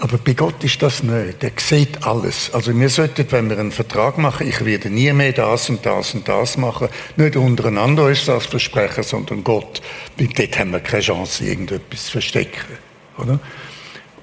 Aber 0.00 0.16
bei 0.16 0.32
Gott 0.32 0.64
ist 0.64 0.80
das 0.80 1.02
nicht. 1.02 1.44
Er 1.44 1.52
sieht 1.58 2.06
alles. 2.06 2.52
Also 2.54 2.74
wir 2.78 2.88
sollten, 2.88 3.30
wenn 3.30 3.50
wir 3.50 3.58
einen 3.58 3.70
Vertrag 3.70 4.16
machen, 4.16 4.48
ich 4.48 4.64
werde 4.64 4.88
nie 4.88 5.12
mehr 5.12 5.32
das 5.32 5.68
und 5.68 5.84
das 5.84 6.14
und 6.14 6.26
das 6.26 6.56
machen, 6.56 6.88
nicht 7.16 7.36
untereinander 7.36 8.06
uns 8.06 8.24
das 8.24 8.46
versprechen, 8.46 9.04
sondern 9.04 9.44
Gott. 9.44 9.82
Weil 10.16 10.28
dort 10.28 10.58
haben 10.58 10.72
wir 10.72 10.80
keine 10.80 11.02
Chance, 11.02 11.44
irgendetwas 11.44 12.06
zu 12.06 12.12
verstecken. 12.12 12.78
Oder? 13.18 13.38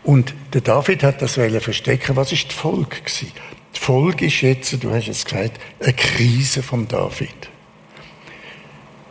Und 0.03 0.33
der 0.53 0.61
David 0.61 1.03
hat 1.03 1.21
das 1.21 1.33
verstecken. 1.33 2.15
Was 2.15 2.31
ist 2.31 2.49
die 2.49 2.55
Folge 2.55 2.97
gewesen? 2.97 3.31
Die 3.75 3.79
Folge 3.79 4.25
ist 4.25 4.41
jetzt, 4.41 4.83
du 4.83 4.89
hast 4.89 5.07
es 5.07 5.25
gesagt, 5.25 5.59
eine 5.79 5.93
Krise 5.93 6.63
von 6.63 6.87
David. 6.87 7.49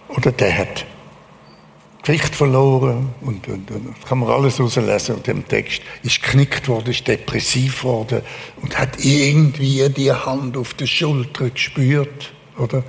Oder 0.08 0.32
der 0.32 0.58
hat 0.58 0.84
Gewicht 2.06 2.36
verloren 2.36 3.12
und, 3.20 3.48
und, 3.48 3.68
und 3.68 3.88
das 3.88 4.08
kann 4.08 4.20
man 4.20 4.30
alles 4.30 4.60
herauslesen 4.60 5.16
aus 5.16 5.22
dem 5.22 5.48
Text. 5.48 5.82
Ist 6.04 6.22
geknickt 6.22 6.68
worden, 6.68 6.90
ist 6.90 7.08
depressiv 7.08 7.82
worden 7.82 8.22
und 8.62 8.78
hat 8.78 9.04
irgendwie 9.04 9.88
die 9.88 10.12
Hand 10.12 10.56
auf 10.56 10.74
der 10.74 10.86
Schulter 10.86 11.50
gespürt, 11.50 12.32
oder? 12.58 12.84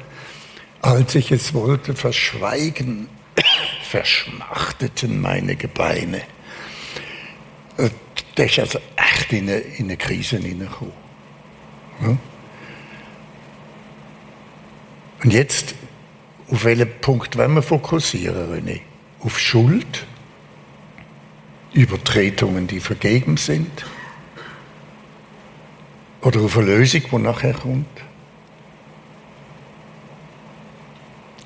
Als 0.82 1.16
ich 1.16 1.32
es 1.32 1.56
wollte 1.56 1.96
verschweigen, 1.96 3.10
verschmachteten 3.90 5.20
meine 5.20 5.56
Gebeine. 5.56 6.22
Äh, 7.78 7.90
der 8.38 8.46
ist 8.46 8.60
also 8.60 8.80
echt 8.98 9.34
in 9.34 9.50
eine, 9.50 9.58
in 9.58 9.86
eine 9.86 9.98
Krise 9.98 10.38
hineingekommen. 10.38 10.94
Ja? 12.04 12.18
Und 15.24 15.34
jetzt, 15.34 15.74
auf 16.52 16.64
welchen 16.64 16.92
Punkt 17.02 17.36
wollen 17.36 17.56
wir 17.56 17.64
fokussieren, 17.64 18.54
René? 18.54 18.82
Auf 19.20 19.40
Schuld, 19.40 20.06
Übertretungen, 21.74 22.68
die 22.68 22.80
vergeben 22.80 23.38
sind? 23.38 23.86
Oder 26.22 26.42
auf 26.42 26.58
eine 26.58 26.68
Lösung, 26.68 27.02
die 27.12 27.18
nachher 27.18 27.54
kommt? 27.54 27.88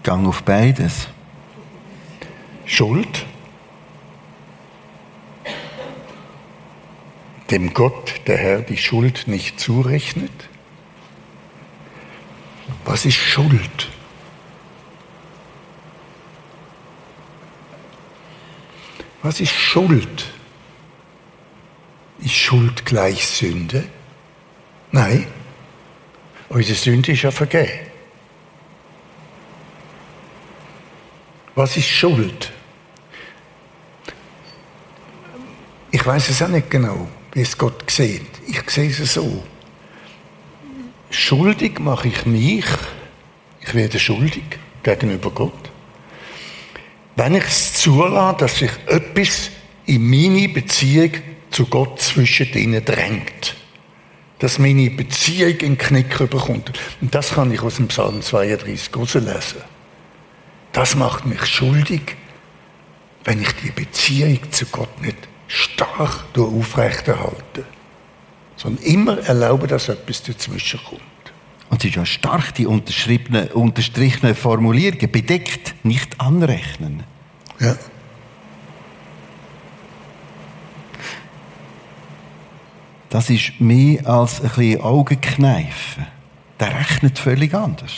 Gang 0.03 0.27
auf 0.27 0.43
beides. 0.43 1.07
Schuld 2.65 3.25
dem 7.51 7.73
Gott, 7.73 8.21
der 8.27 8.37
Herr, 8.37 8.61
die 8.61 8.77
Schuld 8.77 9.27
nicht 9.27 9.59
zurechnet? 9.59 10.31
Was 12.85 13.05
ist 13.05 13.15
Schuld? 13.15 13.90
Was 19.23 19.39
ist 19.39 19.53
Schuld? 19.53 20.25
Ist 22.19 22.33
Schuld 22.33 22.85
gleich 22.85 23.25
Sünde? 23.25 23.83
Nein. 24.91 25.27
Unsere 26.49 26.77
Sünde 26.77 27.11
ist 27.11 27.21
ja 27.21 27.31
vergeben. 27.31 27.91
Was 31.55 31.77
ist 31.77 31.87
Schuld? 31.87 32.51
Ich 35.91 36.05
weiß 36.05 36.29
es 36.29 36.41
auch 36.41 36.47
nicht 36.47 36.69
genau, 36.69 37.07
wie 37.33 37.41
es 37.41 37.57
Gott 37.57 37.89
sieht. 37.91 38.25
Ich 38.47 38.69
sehe 38.69 38.89
es 38.89 39.13
so. 39.13 39.43
Schuldig 41.09 41.79
mache 41.79 42.07
ich 42.07 42.25
mich, 42.25 42.65
ich 43.59 43.73
werde 43.73 43.99
schuldig 43.99 44.43
gegenüber 44.81 45.29
Gott. 45.29 45.60
Wenn 47.23 47.35
ich 47.35 47.43
es 47.43 47.75
zulasse, 47.75 48.37
dass 48.39 48.57
sich 48.57 48.71
etwas 48.87 49.51
in 49.85 50.09
meine 50.09 50.49
Beziehung 50.49 51.11
zu 51.51 51.67
Gott 51.67 52.01
zwischen 52.01 52.51
ihnen 52.53 52.83
drängt. 52.83 53.55
Dass 54.39 54.57
meine 54.57 54.89
Beziehung 54.89 55.55
in 55.59 55.77
Knick 55.77 56.17
bekommt. 56.17 56.71
Und 56.99 57.13
das 57.13 57.33
kann 57.33 57.51
ich 57.51 57.61
aus 57.61 57.75
dem 57.75 57.89
Psalm 57.89 58.23
32 58.23 58.89
herauslesen. 58.91 59.61
Das 60.71 60.95
macht 60.95 61.27
mich 61.27 61.45
schuldig, 61.45 62.01
wenn 63.23 63.43
ich 63.43 63.51
die 63.63 63.69
Beziehung 63.69 64.39
zu 64.49 64.65
Gott 64.65 64.99
nicht 64.99 65.17
stark 65.47 66.25
aufrechterhalte, 66.35 67.65
sondern 68.55 68.83
immer 68.83 69.19
erlaube, 69.19 69.67
dass 69.67 69.89
etwas 69.89 70.23
dazwischen 70.23 70.79
kommt. 70.89 71.01
Und 71.69 71.81
es 71.81 71.85
ist 71.85 71.95
ja 71.97 72.05
stark, 72.07 72.55
die 72.55 72.65
unterstrichene 72.65 74.33
Formulierung, 74.33 75.11
bedeckt, 75.11 75.75
nicht 75.83 76.19
anrechnen. 76.19 77.03
Ja. 77.61 77.75
Das 83.09 83.29
ist 83.29 83.59
mehr 83.59 84.07
als 84.07 84.41
ein 84.41 84.49
bisschen 84.49 84.81
Augenkneifen. 84.81 86.07
Der 86.59 86.79
rechnet 86.79 87.19
völlig 87.19 87.53
anders. 87.53 87.93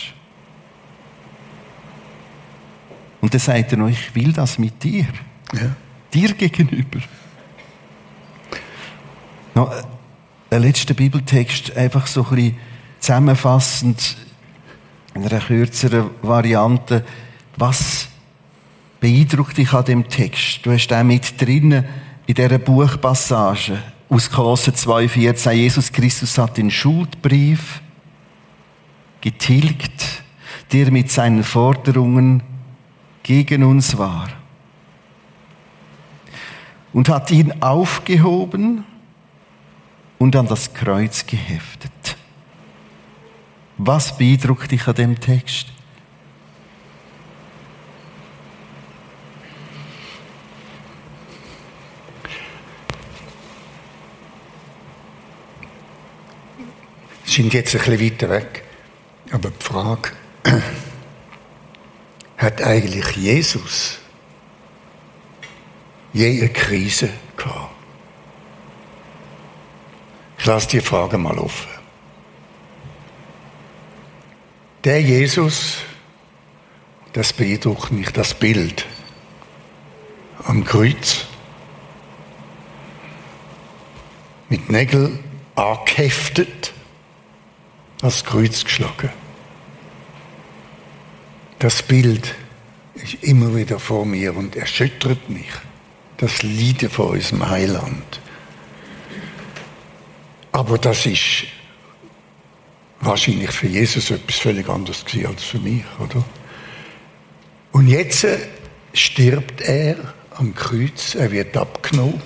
Und 3.21 3.33
dann 3.33 3.39
sagt 3.39 3.71
er 3.71 3.77
noch, 3.77 3.87
ich 3.87 4.13
will 4.15 4.33
das 4.33 4.59
mit 4.59 4.83
dir. 4.83 5.07
Ja. 5.53 5.75
Dir 6.13 6.33
gegenüber. 6.33 6.99
Noch 9.55 9.71
ein 10.49 10.61
letzter 10.61 10.93
Bibeltext, 10.93 11.77
einfach 11.77 12.07
so 12.07 12.25
ein 12.25 12.35
bisschen 12.35 12.57
zusammenfassend, 12.99 14.17
in 15.13 15.25
einer 15.25 15.39
kürzeren 15.39 16.09
Variante. 16.21 17.05
Was 17.55 18.02
beeindruckt 19.03 19.57
dich 19.57 19.73
an 19.73 19.83
dem 19.83 20.07
Text? 20.07 20.65
Du 20.65 20.71
hast 20.71 20.93
auch 20.93 21.03
mit 21.03 21.41
drinnen 21.41 21.83
in 22.25 22.35
dieser 22.35 22.57
Buchpassage 22.57 23.77
aus 24.07 24.29
Kolosser 24.31 24.71
2,14. 24.71 25.51
Jesus 25.51 25.91
Christus 25.91 26.37
hat 26.37 26.55
den 26.55 26.71
Schuldbrief 26.71 27.81
getilgt, 29.19 30.23
der 30.71 30.89
mit 30.89 31.11
seinen 31.11 31.43
Forderungen 31.43 32.43
gegen 33.23 33.65
uns 33.65 33.97
war. 33.97 34.29
Und 36.93 37.09
hat 37.09 37.29
ihn 37.29 37.61
aufgehoben 37.61 38.85
und 40.17 40.33
an 40.37 40.47
das 40.47 40.73
Kreuz 40.73 41.25
geheftet. 41.25 42.15
Was 43.77 44.17
beeindruckt 44.17 44.71
dich 44.71 44.87
an 44.87 44.95
dem 44.95 45.19
Text? 45.19 45.73
Sind 57.33 57.53
jetzt 57.53 57.75
ein 57.75 57.79
bisschen 57.81 57.99
weiter 57.99 58.29
weg. 58.29 58.63
Aber 59.31 59.49
die 59.49 59.63
Frage, 59.63 60.11
hat 62.37 62.61
eigentlich 62.61 63.15
Jesus 63.15 63.99
je 66.13 66.41
eine 66.41 66.49
Krise 66.49 67.09
gehabt? 67.35 67.73
Ich 70.37 70.45
lasse 70.45 70.67
die 70.67 70.81
Frage 70.81 71.17
mal 71.17 71.37
offen. 71.37 71.69
Der 74.83 75.01
Jesus, 75.01 75.77
das 77.13 77.31
beeindruckt 77.31 77.91
mich, 77.93 78.09
das 78.09 78.33
Bild 78.33 78.85
am 80.43 80.65
Kreuz 80.65 81.25
mit 84.49 84.69
Nägeln 84.69 85.23
angeheftet, 85.55 86.72
als 88.03 88.25
Kreuz 88.25 88.65
geschlagen. 88.65 89.09
Das 91.59 91.81
Bild 91.81 92.35
ist 92.95 93.15
immer 93.23 93.55
wieder 93.55 93.79
vor 93.79 94.05
mir 94.05 94.35
und 94.35 94.57
erschüttert 94.57 95.29
mich. 95.29 95.49
Das 96.17 96.43
Leiden 96.43 96.89
von 96.89 97.11
unserem 97.11 97.49
Heiland. 97.49 98.19
Aber 100.51 100.77
das 100.77 101.05
ist 101.05 101.45
wahrscheinlich 102.99 103.51
für 103.51 103.67
Jesus 103.67 104.11
etwas 104.11 104.37
völlig 104.37 104.67
anderes 104.67 105.05
als 105.25 105.43
für 105.43 105.59
mich, 105.59 105.83
oder? 105.99 106.23
Und 107.71 107.87
jetzt 107.87 108.27
stirbt 108.93 109.61
er 109.61 110.13
am 110.31 110.53
Kreuz, 110.53 111.15
er 111.15 111.31
wird 111.31 111.55
abgenommen. 111.55 112.21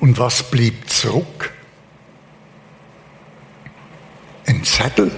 Und 0.00 0.18
was 0.18 0.50
bleibt 0.50 0.90
zurück? 0.90 1.52
Ein 4.52 4.64
Zettel. 4.64 5.10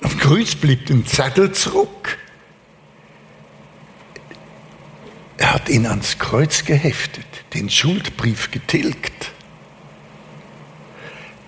Am 0.00 0.18
Kreuz 0.18 0.54
bleibt 0.54 0.88
ein 0.88 1.04
Zettel 1.04 1.52
zurück. 1.52 2.16
Er 5.36 5.52
hat 5.52 5.68
ihn 5.68 5.84
ans 5.84 6.18
Kreuz 6.18 6.64
geheftet, 6.64 7.26
den 7.52 7.68
Schuldbrief 7.68 8.50
getilgt. 8.50 9.32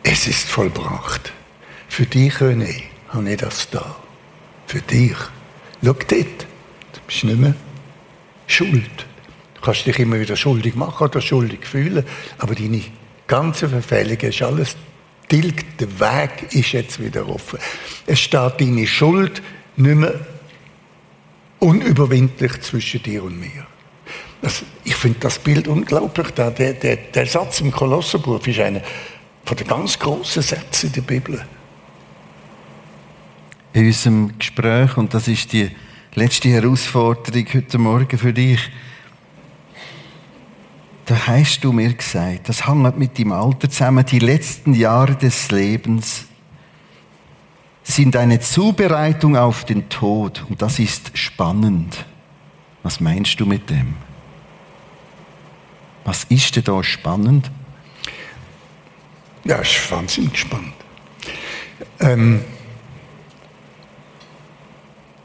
Es 0.02 0.26
ist 0.26 0.46
vollbracht. 0.46 1.32
Für 1.88 2.04
dich, 2.04 2.34
René, 2.34 2.82
habe 3.08 3.30
ich 3.30 3.38
das 3.38 3.70
da. 3.70 3.96
Für 4.66 4.82
dich. 4.82 5.16
Schau 5.82 5.94
dort. 5.94 6.10
Du 6.10 7.00
bist 7.06 7.24
nicht 7.24 7.38
mehr 7.38 7.54
schuld. 8.46 9.06
Du 9.54 9.62
kannst 9.62 9.86
dich 9.86 9.98
immer 10.00 10.20
wieder 10.20 10.36
schuldig 10.36 10.74
machen 10.74 11.02
oder 11.02 11.22
schuldig 11.22 11.66
fühlen, 11.66 12.04
aber 12.36 12.54
deine 12.54 12.82
ganze 13.26 13.70
Verfehlung 13.70 14.18
ist 14.18 14.42
alles 14.42 14.76
tilgt. 15.30 15.80
Der 15.80 15.98
Weg 15.98 16.52
ist 16.54 16.72
jetzt 16.72 17.02
wieder 17.02 17.26
offen. 17.26 17.58
Es 18.06 18.20
steht 18.20 18.60
deine 18.60 18.86
Schuld 18.86 19.42
nicht 19.76 19.96
mehr 19.96 20.20
unüberwindlich 21.58 22.60
zwischen 22.60 23.02
dir 23.02 23.24
und 23.24 23.40
mir. 23.40 23.66
Das, 24.42 24.62
ich 24.84 24.94
finde 24.94 25.20
das 25.20 25.38
Bild 25.38 25.68
unglaublich. 25.68 26.30
Der, 26.30 26.50
der, 26.50 26.74
der 26.74 27.26
Satz 27.26 27.60
im 27.60 27.70
Kolosserbuch 27.70 28.46
ist 28.46 28.60
einer 28.60 28.82
von 29.44 29.56
den 29.56 29.66
ganz 29.66 29.98
grossen 29.98 30.42
Sätzen 30.42 30.86
in 30.86 30.92
der 30.92 31.02
Bibel. 31.02 31.44
In 33.72 33.86
unserem 33.86 34.38
Gespräch, 34.38 34.96
und 34.96 35.14
das 35.14 35.28
ist 35.28 35.52
die 35.52 35.70
letzte 36.14 36.48
Herausforderung 36.48 37.46
heute 37.54 37.78
Morgen 37.78 38.18
für 38.18 38.32
dich, 38.32 38.60
da 41.10 41.26
hast 41.26 41.64
du 41.64 41.72
mir 41.72 41.92
gesagt, 41.92 42.48
das 42.48 42.68
hängt 42.68 42.96
mit 42.96 43.18
dem 43.18 43.32
Alter 43.32 43.68
zusammen, 43.68 44.06
die 44.06 44.20
letzten 44.20 44.74
Jahre 44.74 45.16
des 45.16 45.50
Lebens 45.50 46.26
sind 47.82 48.14
eine 48.14 48.38
Zubereitung 48.38 49.36
auf 49.36 49.64
den 49.64 49.88
Tod 49.88 50.46
und 50.48 50.62
das 50.62 50.78
ist 50.78 51.18
spannend. 51.18 52.06
Was 52.84 53.00
meinst 53.00 53.40
du 53.40 53.44
mit 53.44 53.68
dem? 53.70 53.96
Was 56.04 56.22
ist 56.28 56.54
denn 56.54 56.62
da 56.62 56.80
spannend? 56.84 57.50
Ja, 59.42 59.56
ist 59.56 59.90
wahnsinnig 59.90 60.38
spannend. 60.38 60.74
Ähm, 61.98 62.44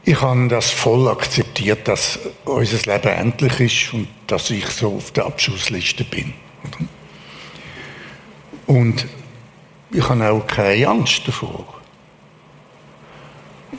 ich 0.06 0.22
habe 0.22 0.46
das 0.46 0.70
voll 0.70 1.08
akzeptiert, 1.08 1.88
dass 1.88 2.20
unser 2.44 2.92
Leben 2.92 3.08
endlich 3.08 3.60
ist 3.60 3.92
und 3.92 4.08
dass 4.28 4.50
ich 4.50 4.64
so 4.66 4.94
auf 4.94 5.10
der 5.10 5.26
Abschussliste 5.26 6.04
bin. 6.04 6.32
Und 8.66 9.04
ich 9.90 10.08
habe 10.08 10.30
auch 10.30 10.46
keine 10.46 10.86
Angst 10.88 11.26
davor. 11.26 11.66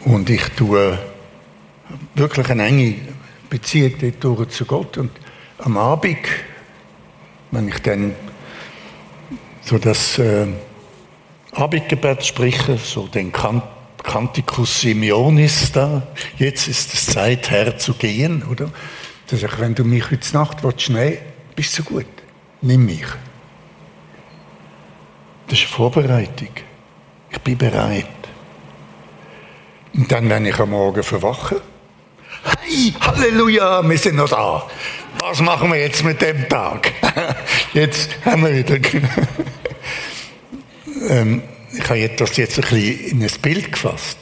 Und 0.03 0.29
ich 0.29 0.43
tue 0.49 0.99
wirklich 2.13 2.49
eine 2.49 2.65
enge 2.65 2.95
Beziehung 3.49 3.93
dort 4.19 4.51
zu 4.51 4.65
Gott. 4.65 4.97
Und 4.97 5.11
am 5.59 5.77
Abend 5.77 6.19
wenn 7.51 7.69
ich 7.69 7.79
dann 7.79 8.13
so 9.61 9.77
das 9.77 10.19
äh, 10.19 10.47
Abendgebet 11.53 12.25
spreche, 12.25 12.77
so 12.77 13.07
den 13.07 13.31
Kant 13.31 13.63
Canticus 14.07 14.81
Simeonis 14.81 15.71
da, 15.73 16.01
jetzt 16.37 16.69
ist 16.69 16.93
es 16.93 17.07
Zeit, 17.07 17.51
Herr, 17.51 17.77
zu 17.77 17.93
gehen, 17.93 18.41
oder? 18.49 18.71
Dass 19.29 19.43
ich, 19.43 19.59
wenn 19.59 19.75
du 19.75 19.83
mich 19.83 20.09
heute 20.09 20.33
Nacht 20.33 20.63
willst, 20.63 20.89
nehmen 20.89 21.17
bist 21.55 21.77
du 21.77 21.83
gut, 21.83 22.05
nimm 22.61 22.85
mich. 22.85 23.05
Das 25.47 25.59
ist 25.59 25.65
eine 25.65 25.75
Vorbereitung. 25.75 26.51
Ich 27.31 27.39
bin 27.39 27.57
bereit. 27.57 28.05
Und 29.93 30.09
dann, 30.09 30.29
wenn 30.29 30.45
ich 30.45 30.57
am 30.57 30.69
Morgen 30.69 31.03
verwache, 31.03 31.61
hey, 32.61 32.93
Halleluja, 33.01 33.87
wir 33.87 33.97
sind 33.97 34.15
noch 34.15 34.29
da. 34.29 34.65
Was 35.19 35.41
machen 35.41 35.69
wir 35.69 35.79
jetzt 35.79 36.05
mit 36.05 36.21
dem 36.21 36.47
Tag? 36.47 36.93
jetzt 37.73 38.09
haben 38.23 38.43
wir 38.43 38.55
wieder. 38.55 38.77
ähm, 41.09 41.43
ich 41.77 41.89
habe 41.89 42.09
das 42.17 42.37
jetzt 42.37 42.57
ein 42.57 42.61
bisschen 42.61 42.99
in 42.99 43.23
ein 43.23 43.41
Bild 43.41 43.71
gefasst. 43.71 44.17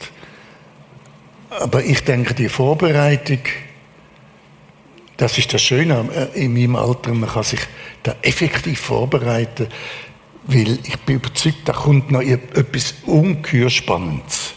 Aber 1.50 1.82
ich 1.82 2.02
denke, 2.04 2.34
die 2.34 2.48
Vorbereitung, 2.48 3.40
das 5.16 5.38
ist 5.38 5.54
das 5.54 5.62
Schöne 5.62 6.30
in 6.34 6.52
meinem 6.52 6.76
Alter, 6.76 7.14
man 7.14 7.30
kann 7.30 7.42
sich 7.42 7.60
da 8.02 8.14
effektiv 8.22 8.80
vorbereiten, 8.80 9.68
weil 10.44 10.78
ich 10.84 10.98
bin 11.00 11.16
überzeugt, 11.16 11.60
da 11.64 11.72
kommt 11.72 12.10
noch 12.10 12.20
etwas 12.20 12.94
ungeheuer 13.06 13.70
Spannendes. 13.70 14.54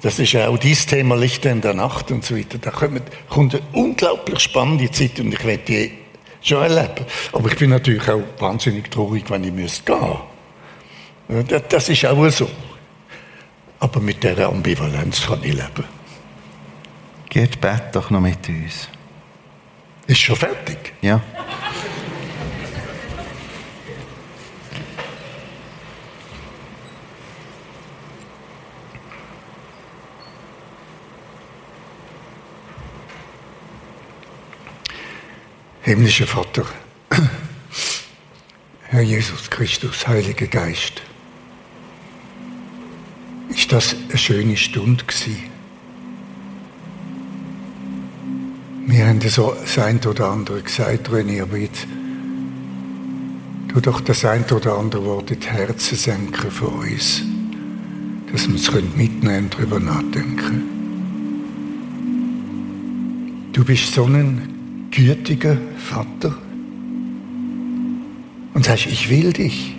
Das 0.00 0.20
ist 0.20 0.32
ja 0.32 0.48
auch 0.48 0.58
dieses 0.58 0.86
Thema 0.86 1.16
Lichter 1.16 1.50
in 1.50 1.60
der 1.60 1.74
Nacht 1.74 2.12
und 2.12 2.24
so 2.24 2.36
weiter. 2.36 2.58
Da 2.58 2.70
kommt, 2.70 3.02
eine 3.30 3.62
unglaublich 3.72 4.38
spannende 4.38 4.90
Zeit 4.92 5.18
und 5.18 5.32
ich 5.32 5.44
werde 5.44 5.64
die 5.64 5.92
schon 6.40 6.62
erleben. 6.62 7.04
Aber 7.32 7.48
ich 7.48 7.58
bin 7.58 7.70
natürlich 7.70 8.08
auch 8.08 8.22
wahnsinnig 8.38 8.90
traurig, 8.90 9.24
wenn 9.28 9.42
ich 9.42 9.52
müsste 9.52 9.92
gehen. 9.92 10.16
Das 11.68 11.88
ist 11.90 12.06
auch 12.06 12.28
so. 12.30 12.50
Aber 13.80 14.00
mit 14.00 14.22
dieser 14.22 14.48
Ambivalenz 14.48 15.26
kann 15.26 15.42
ich 15.44 15.52
leben. 15.52 15.84
Geht 17.28 17.60
bett 17.60 17.94
doch 17.94 18.10
noch 18.10 18.20
mit 18.20 18.48
uns. 18.48 18.88
Ist 20.06 20.20
schon 20.20 20.36
fertig? 20.36 20.94
Ja. 21.02 21.20
Himmlischer 35.82 36.26
Vater, 36.26 36.66
Herr 38.90 39.00
Jesus 39.00 39.48
Christus, 39.48 40.06
Heiliger 40.06 40.46
Geist, 40.46 41.00
ist 43.68 43.72
das 43.72 43.96
eine 44.08 44.16
schöne 44.16 44.56
Stunde 44.56 45.04
gewesen. 45.04 45.36
Wir 48.86 49.06
haben 49.06 49.20
so 49.20 49.54
das 49.60 49.78
eine 49.78 50.00
oder 50.08 50.30
andere 50.30 50.62
gesagt, 50.62 51.10
René, 51.10 51.42
aber 51.42 51.58
jetzt 51.58 51.86
tu 53.68 53.80
doch 53.80 54.00
das 54.00 54.24
eine 54.24 54.46
oder 54.46 54.78
andere 54.78 55.04
Wort 55.04 55.30
in 55.30 55.40
die 55.40 55.46
Herzen 55.46 55.96
senken 55.96 56.50
von 56.50 56.68
uns, 56.68 57.22
dass 58.32 58.48
wir 58.48 58.54
es 58.54 58.72
mitnehmen 58.96 59.44
und 59.44 59.54
darüber 59.54 59.78
nachdenken. 59.78 60.62
Du 63.52 63.64
bist 63.64 63.92
so 63.92 64.04
ein 64.04 64.88
gütiger 64.90 65.58
Vater 65.76 66.34
und 68.54 68.64
sagst, 68.64 68.86
ich 68.86 69.10
will 69.10 69.34
dich. 69.34 69.74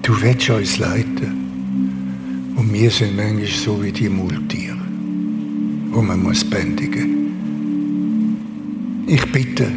Du 0.00 0.18
willst 0.22 0.48
uns 0.48 0.78
leiten. 0.78 1.09
Wir 2.80 2.90
sind 2.90 3.14
manchmal 3.14 3.46
so 3.46 3.82
wie 3.82 3.92
die 3.92 4.08
Multiere, 4.08 4.78
wo 5.90 6.00
man 6.00 6.22
muss 6.22 6.42
bändigen. 6.42 7.26
Ich 9.06 9.22
bitte, 9.30 9.70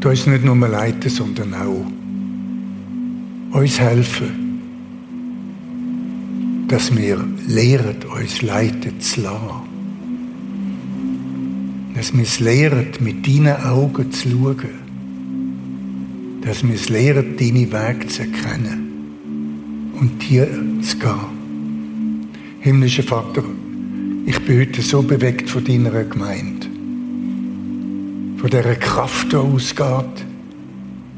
du 0.00 0.08
uns 0.08 0.26
nicht 0.26 0.42
nur 0.42 0.56
leiten, 0.56 1.10
sondern 1.10 1.52
auch 1.52 1.84
uns 3.60 3.78
helfen, 3.78 4.62
dass 6.68 6.96
wir 6.96 7.22
lehren, 7.46 7.96
uns 8.18 8.40
leiten 8.40 8.98
zu 9.00 9.20
lassen 9.20 9.74
dass 11.94 12.14
wir 12.14 12.22
es 12.22 12.40
lernen, 12.40 12.86
mit 13.00 13.26
deinen 13.26 13.54
Augen 13.62 14.10
zu 14.10 14.30
schauen. 14.30 14.80
Dass 16.40 16.66
wir 16.66 16.74
es 16.74 16.88
lernen, 16.88 17.36
deine 17.38 17.70
Wege 17.70 18.06
zu 18.08 18.22
erkennen 18.22 18.83
und 19.98 20.18
dir 20.28 20.46
zu 20.82 20.98
gehen. 20.98 22.28
Himmlischer 22.60 23.02
Vater, 23.02 23.42
ich 24.26 24.38
bin 24.44 24.60
heute 24.60 24.82
so 24.82 25.02
bewegt 25.02 25.50
von 25.50 25.64
deiner 25.64 26.04
Gemeinde. 26.04 26.66
Von 28.38 28.50
dieser 28.50 28.76
Kraft, 28.76 29.32
die 29.32 29.36
ausgeht. 29.36 30.24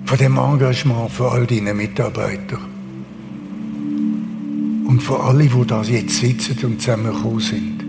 Von 0.05 0.19
dem 0.19 0.39
Engagement 0.39 1.11
von 1.11 1.27
all 1.27 1.47
deinen 1.47 1.77
Mitarbeitern. 1.77 2.61
Und 4.87 5.01
von 5.03 5.21
allen, 5.21 5.51
die 5.51 5.67
da 5.67 5.83
jetzt 5.83 6.21
sitzen 6.21 6.57
und 6.65 6.81
zusammengekommen 6.81 7.41
sind. 7.41 7.85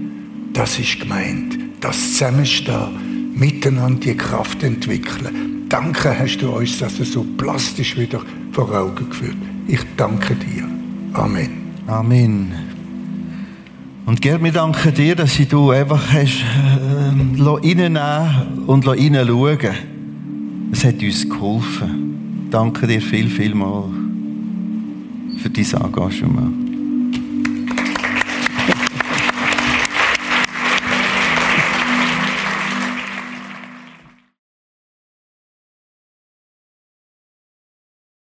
Das 0.54 0.80
ist 0.80 1.00
gemeint 1.00 1.58
das 1.82 2.14
Zusammenstehen, 2.14 3.34
miteinander 3.36 4.00
die 4.00 4.18
Kraft 4.18 4.64
entwickeln. 4.64 5.66
Danke 5.70 6.18
hast 6.18 6.38
du 6.38 6.50
uns 6.50 6.80
das 6.80 6.98
so 6.98 7.26
plastisch 7.38 7.98
wieder 7.98 8.22
vor 8.52 8.72
Augen 8.74 9.10
geführt. 9.10 9.38
Ich 9.68 9.82
danke 9.96 10.36
dir. 10.36 10.67
Amen. 11.18 11.50
Amen. 11.88 12.54
Und 14.06 14.22
Gerd, 14.22 14.44
wir 14.44 14.52
danken 14.52 14.94
dir, 14.94 15.16
dass 15.16 15.36
du 15.36 15.72
einfach 15.72 16.14
hast 16.14 16.44
äh, 16.44 17.42
reinnehmen 17.42 18.66
und 18.68 18.88
reinschauen 18.88 19.58
Es 20.72 20.86
hat 20.86 21.02
uns 21.02 21.28
geholfen. 21.28 22.48
Danke 22.52 22.88
dir 22.88 23.02
viel, 23.02 23.30
viel 23.30 23.56
mal 23.56 23.86
für 25.42 25.50
dein 25.50 25.82
Engagement. 25.82 26.67